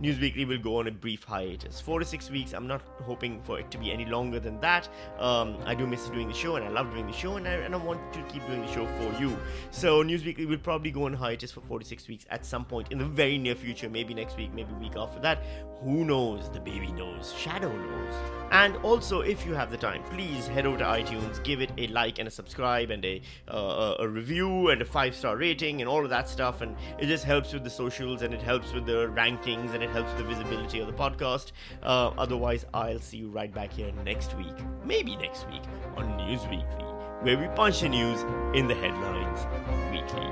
News 0.00 0.18
Weakly 0.18 0.44
will 0.44 0.58
go 0.58 0.78
on 0.78 0.88
a 0.88 0.90
brief 0.90 1.24
hiatus. 1.24 1.80
Four 1.80 2.00
to 2.00 2.04
six 2.04 2.30
weeks. 2.30 2.52
I'm 2.52 2.66
not 2.66 2.82
hoping 3.02 3.40
for 3.42 3.58
it 3.58 3.70
to 3.70 3.78
be 3.78 3.92
any 3.92 4.04
longer 4.04 4.40
than 4.40 4.60
that. 4.60 4.88
Um, 5.18 5.56
I 5.64 5.74
do 5.74 5.86
miss 5.86 6.08
doing 6.08 6.28
the 6.28 6.34
show 6.34 6.56
and 6.56 6.64
I 6.64 6.68
love 6.68 6.90
doing 6.92 7.06
the 7.06 7.12
show 7.12 7.36
and 7.36 7.46
I, 7.46 7.52
and 7.52 7.74
I 7.74 7.78
want 7.78 8.12
to 8.12 8.22
keep 8.24 8.44
doing 8.46 8.60
the 8.62 8.72
show 8.72 8.86
for 8.86 9.20
you. 9.20 9.36
So 9.70 10.02
News 10.02 10.24
Weakly 10.24 10.46
will 10.46 10.58
probably 10.58 10.90
go 10.90 11.04
on 11.06 11.14
hiatus 11.14 11.52
for 11.52 11.60
four 11.60 11.78
to 11.78 11.84
six 11.84 12.08
weeks 12.08 12.26
at 12.30 12.44
some 12.44 12.64
point 12.64 12.90
in 12.90 12.98
the 12.98 13.04
very 13.04 13.38
near 13.38 13.54
future. 13.54 13.88
Maybe 13.88 14.14
next 14.14 14.36
week, 14.36 14.52
maybe 14.52 14.72
week 14.74 14.96
after 14.96 15.20
that. 15.20 15.42
Who 15.82 16.04
knows? 16.04 16.50
The 16.50 16.60
baby 16.60 16.90
knows. 16.92 17.34
Shadow 17.36 17.70
knows. 17.70 18.14
And 18.50 18.76
also, 18.78 19.20
if 19.20 19.44
you 19.44 19.52
have 19.54 19.70
the 19.70 19.76
time, 19.76 20.02
please 20.04 20.46
head 20.46 20.66
over 20.66 20.78
to 20.78 20.84
iTunes, 20.84 21.42
give 21.44 21.60
it 21.60 21.70
a 21.76 21.88
like 21.88 22.18
and 22.18 22.28
a 22.28 22.30
subscribe 22.30 22.90
and 22.90 23.04
a 23.04 23.20
uh, 23.48 23.96
a 23.98 24.08
review 24.08 24.70
and 24.70 24.80
a 24.80 24.84
five 24.84 25.14
star 25.14 25.36
rating 25.36 25.80
and 25.80 25.88
all 25.88 26.04
of 26.04 26.10
that 26.10 26.28
stuff. 26.28 26.62
And 26.62 26.76
it 26.98 27.06
just 27.06 27.24
helps 27.24 27.52
with 27.52 27.64
the 27.64 27.70
socials 27.70 28.22
and 28.22 28.32
it 28.32 28.40
helps 28.40 28.72
with 28.72 28.86
the 28.86 29.08
rankings 29.08 29.74
and 29.74 29.83
it 29.84 29.90
helps 29.90 30.10
with 30.10 30.18
the 30.18 30.24
visibility 30.24 30.80
of 30.80 30.86
the 30.86 30.92
podcast. 30.92 31.52
Uh, 31.82 32.08
otherwise, 32.18 32.64
I'll 32.74 33.00
see 33.00 33.18
you 33.18 33.28
right 33.28 33.52
back 33.52 33.72
here 33.72 33.92
next 34.04 34.36
week, 34.36 34.56
maybe 34.84 35.16
next 35.16 35.46
week 35.48 35.62
on 35.96 36.16
News 36.16 36.42
Weakly, 36.48 36.84
where 37.22 37.38
we 37.38 37.46
punch 37.54 37.80
the 37.80 37.88
news 37.88 38.22
in 38.54 38.66
the 38.66 38.74
headlines 38.74 39.46
weekly. 39.92 40.24